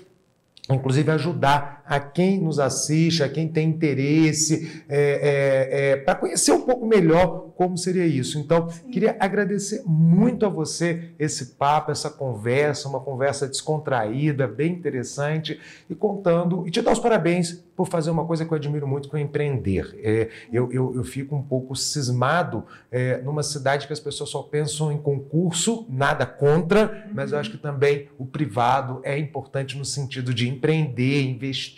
inclusive, 0.70 1.11
ajudar 1.11 1.78
a 1.89 1.99
quem 1.99 2.39
nos 2.39 2.59
assiste, 2.59 3.22
a 3.22 3.28
quem 3.28 3.49
tem 3.49 3.70
interesse, 3.70 4.84
é, 4.89 5.01
é, 5.01 5.91
é, 5.93 5.97
para 5.97 6.14
conhecer 6.14 6.53
um 6.53 6.61
pouco 6.61 6.86
melhor 6.86 7.49
como 7.57 7.76
seria 7.76 8.07
isso. 8.07 8.39
Então, 8.39 8.68
Sim. 8.68 8.91
queria 8.91 9.16
agradecer 9.18 9.82
muito 9.84 10.47
a 10.47 10.49
você 10.49 11.11
esse 11.18 11.57
papo, 11.57 11.91
essa 11.91 12.11
conversa, 12.11 12.89
uma 12.89 13.01
conversa 13.01 13.49
descontraída, 13.49 14.47
bem 14.47 14.72
interessante, 14.72 15.59
e 15.89 15.95
contando, 15.95 16.68
e 16.68 16.70
te 16.70 16.82
dar 16.82 16.93
os 16.93 17.01
parabéns 17.01 17.64
por 17.74 17.89
fazer 17.89 18.11
uma 18.11 18.24
coisa 18.24 18.45
que 18.45 18.53
eu 18.53 18.57
admiro 18.57 18.86
muito, 18.86 19.09
que 19.09 19.16
é 19.16 19.20
empreender. 19.20 19.99
É, 20.03 20.28
eu, 20.53 20.70
eu, 20.72 20.97
eu, 20.97 21.05
fico 21.05 21.34
um 21.36 21.43
pouco 21.43 21.76
cismado 21.76 22.64
é, 22.91 23.18
numa 23.22 23.43
cidade 23.43 23.86
que 23.86 23.93
as 23.93 24.01
pessoas 24.01 24.30
só 24.30 24.43
pensam 24.43 24.91
em 24.91 24.99
concurso, 24.99 25.86
nada 25.89 26.26
contra, 26.26 27.09
mas 27.14 27.30
eu 27.30 27.39
acho 27.39 27.53
que 27.53 27.57
também 27.57 28.09
o 28.18 28.26
privado 28.26 29.01
é 29.05 29.16
importante 29.16 29.78
no 29.78 29.84
sentido 29.84 30.34
de 30.34 30.49
empreender, 30.49 31.22
investir, 31.22 31.78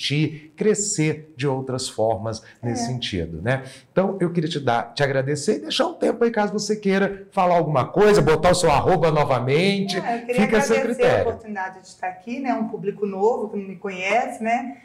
crescer 0.57 1.33
de 1.37 1.47
outras 1.47 1.89
formas 1.89 2.43
nesse 2.63 2.85
é. 2.85 2.87
sentido, 2.87 3.43
né? 3.43 3.65
Então, 3.93 4.17
eu 4.21 4.33
queria 4.33 4.49
te 4.49 4.59
dar, 4.59 4.95
te 4.95 5.03
agradecer 5.03 5.57
e 5.57 5.61
deixar 5.61 5.87
um 5.87 5.95
tempo 5.95 6.25
aí, 6.25 6.31
caso 6.31 6.53
você 6.53 6.77
queira 6.77 7.27
falar 7.31 7.57
alguma 7.57 7.87
coisa, 7.87 8.23
botar 8.23 8.51
o 8.51 8.55
seu 8.55 8.71
arroba 8.71 9.11
novamente. 9.11 9.97
É, 9.97 10.17
eu 10.17 10.27
queria 10.27 10.43
Fica 10.43 10.59
agradecer 10.59 11.07
a 11.07 11.23
oportunidade 11.23 11.81
de 11.81 11.87
estar 11.87 12.09
aqui, 12.09 12.41
né? 12.41 12.55
Um 12.55 12.69
público 12.69 13.05
novo 13.05 13.51
que 13.51 13.57
não 13.59 13.69
me 13.69 13.77
conhece, 13.77 14.43
né? 14.43 14.79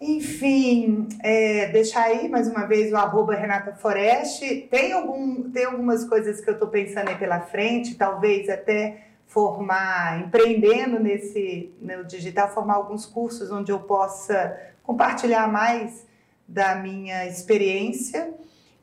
Enfim, 0.00 1.08
é, 1.22 1.68
deixar 1.68 2.04
aí 2.06 2.28
mais 2.28 2.48
uma 2.48 2.66
vez 2.66 2.92
o 2.92 2.96
arroba 2.96 3.36
Renata 3.36 3.72
Foreste. 3.72 4.66
Tem, 4.68 4.92
algum, 4.92 5.48
tem 5.50 5.64
algumas 5.64 6.04
coisas 6.04 6.40
que 6.40 6.50
eu 6.50 6.54
estou 6.54 6.68
pensando 6.68 7.08
aí 7.08 7.14
pela 7.16 7.40
frente, 7.40 7.94
talvez 7.94 8.48
até 8.48 9.11
formar, 9.32 10.20
empreendendo 10.20 11.00
nesse 11.00 11.72
no 11.80 12.04
digital, 12.04 12.52
formar 12.52 12.74
alguns 12.74 13.06
cursos 13.06 13.50
onde 13.50 13.72
eu 13.72 13.80
possa 13.80 14.58
compartilhar 14.82 15.50
mais 15.50 16.06
da 16.46 16.74
minha 16.74 17.26
experiência. 17.26 18.34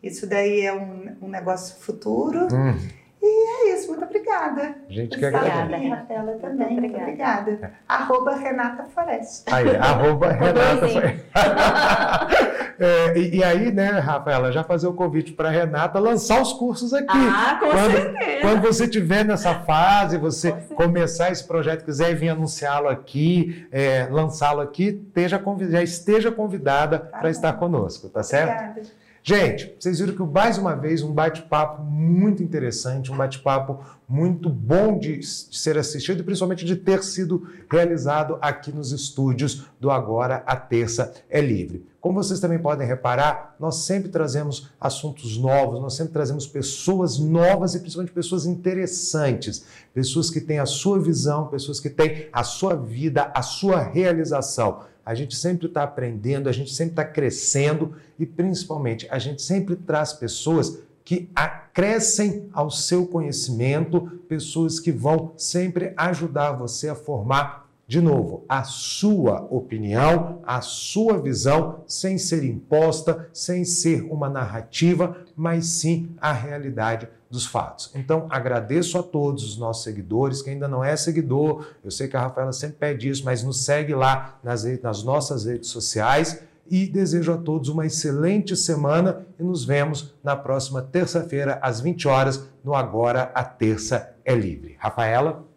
Isso 0.01 0.27
daí 0.27 0.61
é 0.61 0.73
um, 0.73 1.15
um 1.21 1.27
negócio 1.27 1.79
futuro. 1.79 2.47
Hum. 2.51 2.75
E 3.21 3.69
é 3.69 3.75
isso, 3.75 3.89
muito 3.89 4.03
obrigada. 4.05 4.75
Gente 4.89 5.19
que 5.19 5.25
agradece. 5.25 5.83
E 5.83 5.89
Rafaela 5.89 6.33
também, 6.39 6.79
muito 6.79 6.95
obrigada. 6.95 7.41
obrigada. 7.41 7.73
Arroba 7.87 8.35
Renata 8.35 8.85
Foreste. 8.85 9.53
Aí, 9.53 9.75
arroba 9.75 10.31
Renata 10.31 10.87
Foreste. 10.87 11.25
é, 12.79 13.17
e, 13.17 13.37
e, 13.37 13.43
aí, 13.43 13.71
né, 13.71 13.89
Rafaela, 13.99 14.51
já 14.51 14.63
fazer 14.63 14.87
o 14.87 14.93
convite 14.93 15.33
para 15.33 15.49
Renata 15.49 15.99
lançar 15.99 16.41
os 16.41 16.53
cursos 16.53 16.93
aqui. 16.93 17.07
Ah, 17.09 17.57
com 17.59 17.69
quando, 17.69 17.91
certeza. 17.91 18.41
Quando 18.41 18.61
você 18.61 18.83
estiver 18.85 19.25
nessa 19.25 19.55
fase, 19.61 20.17
você 20.17 20.51
começar 20.75 21.29
esse 21.29 21.43
projeto, 21.43 21.83
quiser 21.83 22.15
vir 22.15 22.29
anunciá-lo 22.29 22.87
aqui, 22.87 23.67
é, 23.71 24.07
lançá-lo 24.09 24.61
aqui, 24.61 25.01
esteja, 25.07 25.41
já 25.69 25.83
esteja 25.83 26.31
convidada 26.31 26.99
tá 26.99 27.17
para 27.17 27.29
estar 27.29 27.53
conosco, 27.53 28.07
tá 28.07 28.23
certo? 28.23 28.51
Obrigada. 28.51 28.99
Gente, 29.21 29.75
vocês 29.77 29.99
viram 29.99 30.15
que 30.15 30.23
mais 30.23 30.57
uma 30.57 30.75
vez 30.75 31.03
um 31.03 31.11
bate-papo 31.11 31.83
muito 31.83 32.41
interessante, 32.41 33.11
um 33.11 33.17
bate-papo 33.17 33.83
muito 34.07 34.49
bom 34.49 34.97
de, 34.97 35.17
de, 35.19 35.25
ser 35.25 35.77
assistido 35.77 36.21
e 36.21 36.23
principalmente 36.23 36.65
de 36.65 36.75
ter 36.75 37.03
sido 37.03 37.47
realizado 37.69 38.39
aqui 38.41 38.71
nos 38.71 38.91
estúdios 38.91 39.65
do 39.79 39.91
Agora 39.91 40.41
a 40.47 40.55
Terça 40.55 41.13
é 41.29 41.41
Livre. 41.41 41.85
Como 42.01 42.23
vocês 42.23 42.39
também 42.39 42.59
podem 42.59 42.87
reparar, 42.87 43.55
nós 43.59 43.77
sempre 43.77 44.09
trazemos 44.09 44.69
assuntos 44.79 45.37
novos, 45.37 45.81
nós 45.81 45.95
sempre 45.95 46.13
trazemos 46.13 46.47
pessoas 46.47 47.19
novas 47.19 47.75
e 47.75 47.79
principalmente 47.79 48.13
pessoas 48.13 48.45
interessantes, 48.45 49.65
pessoas 49.93 50.29
que 50.29 50.39
têm 50.39 50.59
a 50.59 50.65
sua 50.65 50.97
visão, 50.97 51.47
pessoas 51.47 51.79
que 51.79 51.89
têm 51.89 52.29
a 52.31 52.43
sua 52.43 52.73
vida, 52.75 53.29
a 53.35 53.41
sua 53.41 53.81
realização. 53.81 54.81
A 55.05 55.13
gente 55.13 55.35
sempre 55.35 55.67
está 55.67 55.83
aprendendo, 55.83 56.47
a 56.47 56.51
gente 56.51 56.73
sempre 56.73 56.93
está 56.93 57.03
crescendo 57.03 57.95
e, 58.17 58.25
principalmente, 58.25 59.07
a 59.09 59.19
gente 59.19 59.41
sempre 59.41 59.75
traz 59.75 60.13
pessoas 60.13 60.79
que 61.03 61.29
acrescem 61.35 62.47
ao 62.53 62.69
seu 62.69 63.07
conhecimento, 63.07 64.01
pessoas 64.29 64.79
que 64.79 64.91
vão 64.91 65.33
sempre 65.35 65.93
ajudar 65.97 66.51
você 66.51 66.87
a 66.87 66.95
formar, 66.95 67.68
de 67.89 67.99
novo, 67.99 68.45
a 68.47 68.63
sua 68.63 69.47
opinião, 69.49 70.41
a 70.45 70.61
sua 70.61 71.17
visão, 71.17 71.83
sem 71.87 72.19
ser 72.19 72.43
imposta, 72.43 73.27
sem 73.33 73.65
ser 73.65 74.03
uma 74.03 74.29
narrativa, 74.29 75.17
mas 75.35 75.65
sim 75.65 76.11
a 76.21 76.31
realidade 76.31 77.09
dos 77.31 77.47
fatos. 77.47 77.91
Então, 77.95 78.27
agradeço 78.29 78.95
a 78.99 79.01
todos 79.01 79.43
os 79.43 79.57
nossos 79.57 79.83
seguidores, 79.83 80.43
que 80.43 80.51
ainda 80.51 80.67
não 80.67 80.83
é 80.83 80.95
seguidor, 80.95 81.65
eu 81.83 81.89
sei 81.89 82.07
que 82.07 82.15
a 82.15 82.21
Rafaela 82.21 82.53
sempre 82.53 82.77
pede 82.77 83.09
isso, 83.09 83.25
mas 83.25 83.41
nos 83.41 83.65
segue 83.65 83.95
lá 83.95 84.37
nas, 84.43 84.63
nas 84.83 85.03
nossas 85.03 85.45
redes 85.45 85.69
sociais 85.69 86.43
e 86.69 86.85
desejo 86.85 87.33
a 87.33 87.37
todos 87.37 87.69
uma 87.69 87.87
excelente 87.87 88.55
semana 88.55 89.25
e 89.39 89.41
nos 89.41 89.65
vemos 89.65 90.13
na 90.23 90.35
próxima 90.35 90.83
terça-feira, 90.83 91.57
às 91.59 91.81
20 91.81 92.07
horas, 92.07 92.47
no 92.63 92.75
Agora 92.75 93.31
a 93.33 93.43
Terça 93.43 94.11
é 94.23 94.35
Livre. 94.35 94.75
Rafaela? 94.77 95.48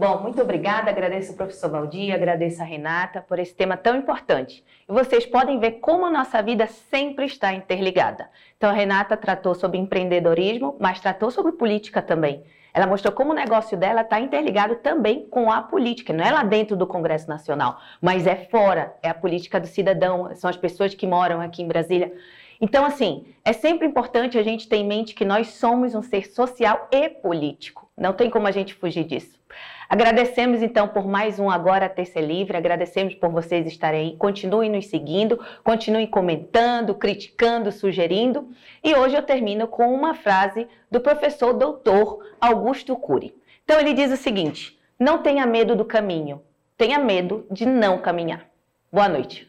Bom, 0.00 0.22
muito 0.22 0.40
obrigada. 0.40 0.88
Agradeço 0.88 1.32
ao 1.32 1.36
professor 1.36 1.70
Valdir, 1.70 2.14
agradeço 2.14 2.62
a 2.62 2.64
Renata 2.64 3.20
por 3.20 3.38
esse 3.38 3.54
tema 3.54 3.76
tão 3.76 3.94
importante. 3.94 4.64
E 4.88 4.92
vocês 4.94 5.26
podem 5.26 5.60
ver 5.60 5.72
como 5.72 6.06
a 6.06 6.10
nossa 6.10 6.40
vida 6.42 6.66
sempre 6.66 7.26
está 7.26 7.52
interligada. 7.52 8.30
Então, 8.56 8.70
a 8.70 8.72
Renata 8.72 9.14
tratou 9.14 9.54
sobre 9.54 9.76
empreendedorismo, 9.76 10.74
mas 10.80 11.00
tratou 11.00 11.30
sobre 11.30 11.52
política 11.52 12.00
também. 12.00 12.42
Ela 12.72 12.86
mostrou 12.86 13.12
como 13.12 13.32
o 13.32 13.34
negócio 13.34 13.76
dela 13.76 14.00
está 14.00 14.18
interligado 14.18 14.76
também 14.76 15.26
com 15.28 15.52
a 15.52 15.60
política. 15.60 16.14
Não 16.14 16.24
é 16.24 16.30
lá 16.30 16.44
dentro 16.44 16.78
do 16.78 16.86
Congresso 16.86 17.28
Nacional, 17.28 17.78
mas 18.00 18.26
é 18.26 18.36
fora. 18.36 18.96
É 19.02 19.10
a 19.10 19.14
política 19.14 19.60
do 19.60 19.66
cidadão, 19.66 20.34
são 20.34 20.48
as 20.48 20.56
pessoas 20.56 20.94
que 20.94 21.06
moram 21.06 21.42
aqui 21.42 21.62
em 21.62 21.68
Brasília. 21.68 22.10
Então, 22.58 22.86
assim, 22.86 23.26
é 23.44 23.52
sempre 23.52 23.86
importante 23.86 24.38
a 24.38 24.42
gente 24.42 24.66
ter 24.66 24.76
em 24.76 24.86
mente 24.86 25.14
que 25.14 25.26
nós 25.26 25.48
somos 25.48 25.94
um 25.94 26.00
ser 26.00 26.26
social 26.26 26.88
e 26.90 27.10
político. 27.10 27.89
Não 28.00 28.14
tem 28.14 28.30
como 28.30 28.46
a 28.46 28.50
gente 28.50 28.72
fugir 28.72 29.04
disso. 29.04 29.38
Agradecemos 29.86 30.62
então 30.62 30.88
por 30.88 31.06
mais 31.06 31.38
um 31.38 31.50
Agora 31.50 31.86
Terça 31.86 32.18
Livre, 32.18 32.56
agradecemos 32.56 33.14
por 33.14 33.28
vocês 33.28 33.66
estarem 33.66 34.00
aí, 34.00 34.16
continuem 34.16 34.70
nos 34.70 34.86
seguindo, 34.86 35.38
continuem 35.62 36.06
comentando, 36.06 36.94
criticando, 36.94 37.70
sugerindo. 37.70 38.48
E 38.82 38.94
hoje 38.94 39.16
eu 39.16 39.22
termino 39.22 39.68
com 39.68 39.92
uma 39.92 40.14
frase 40.14 40.66
do 40.90 40.98
professor 40.98 41.52
doutor 41.52 42.24
Augusto 42.40 42.96
Cury. 42.96 43.34
Então 43.64 43.78
ele 43.78 43.92
diz 43.92 44.10
o 44.10 44.16
seguinte: 44.16 44.80
não 44.98 45.18
tenha 45.18 45.44
medo 45.44 45.76
do 45.76 45.84
caminho, 45.84 46.40
tenha 46.78 46.98
medo 46.98 47.46
de 47.50 47.66
não 47.66 47.98
caminhar. 47.98 48.46
Boa 48.90 49.10
noite. 49.10 49.46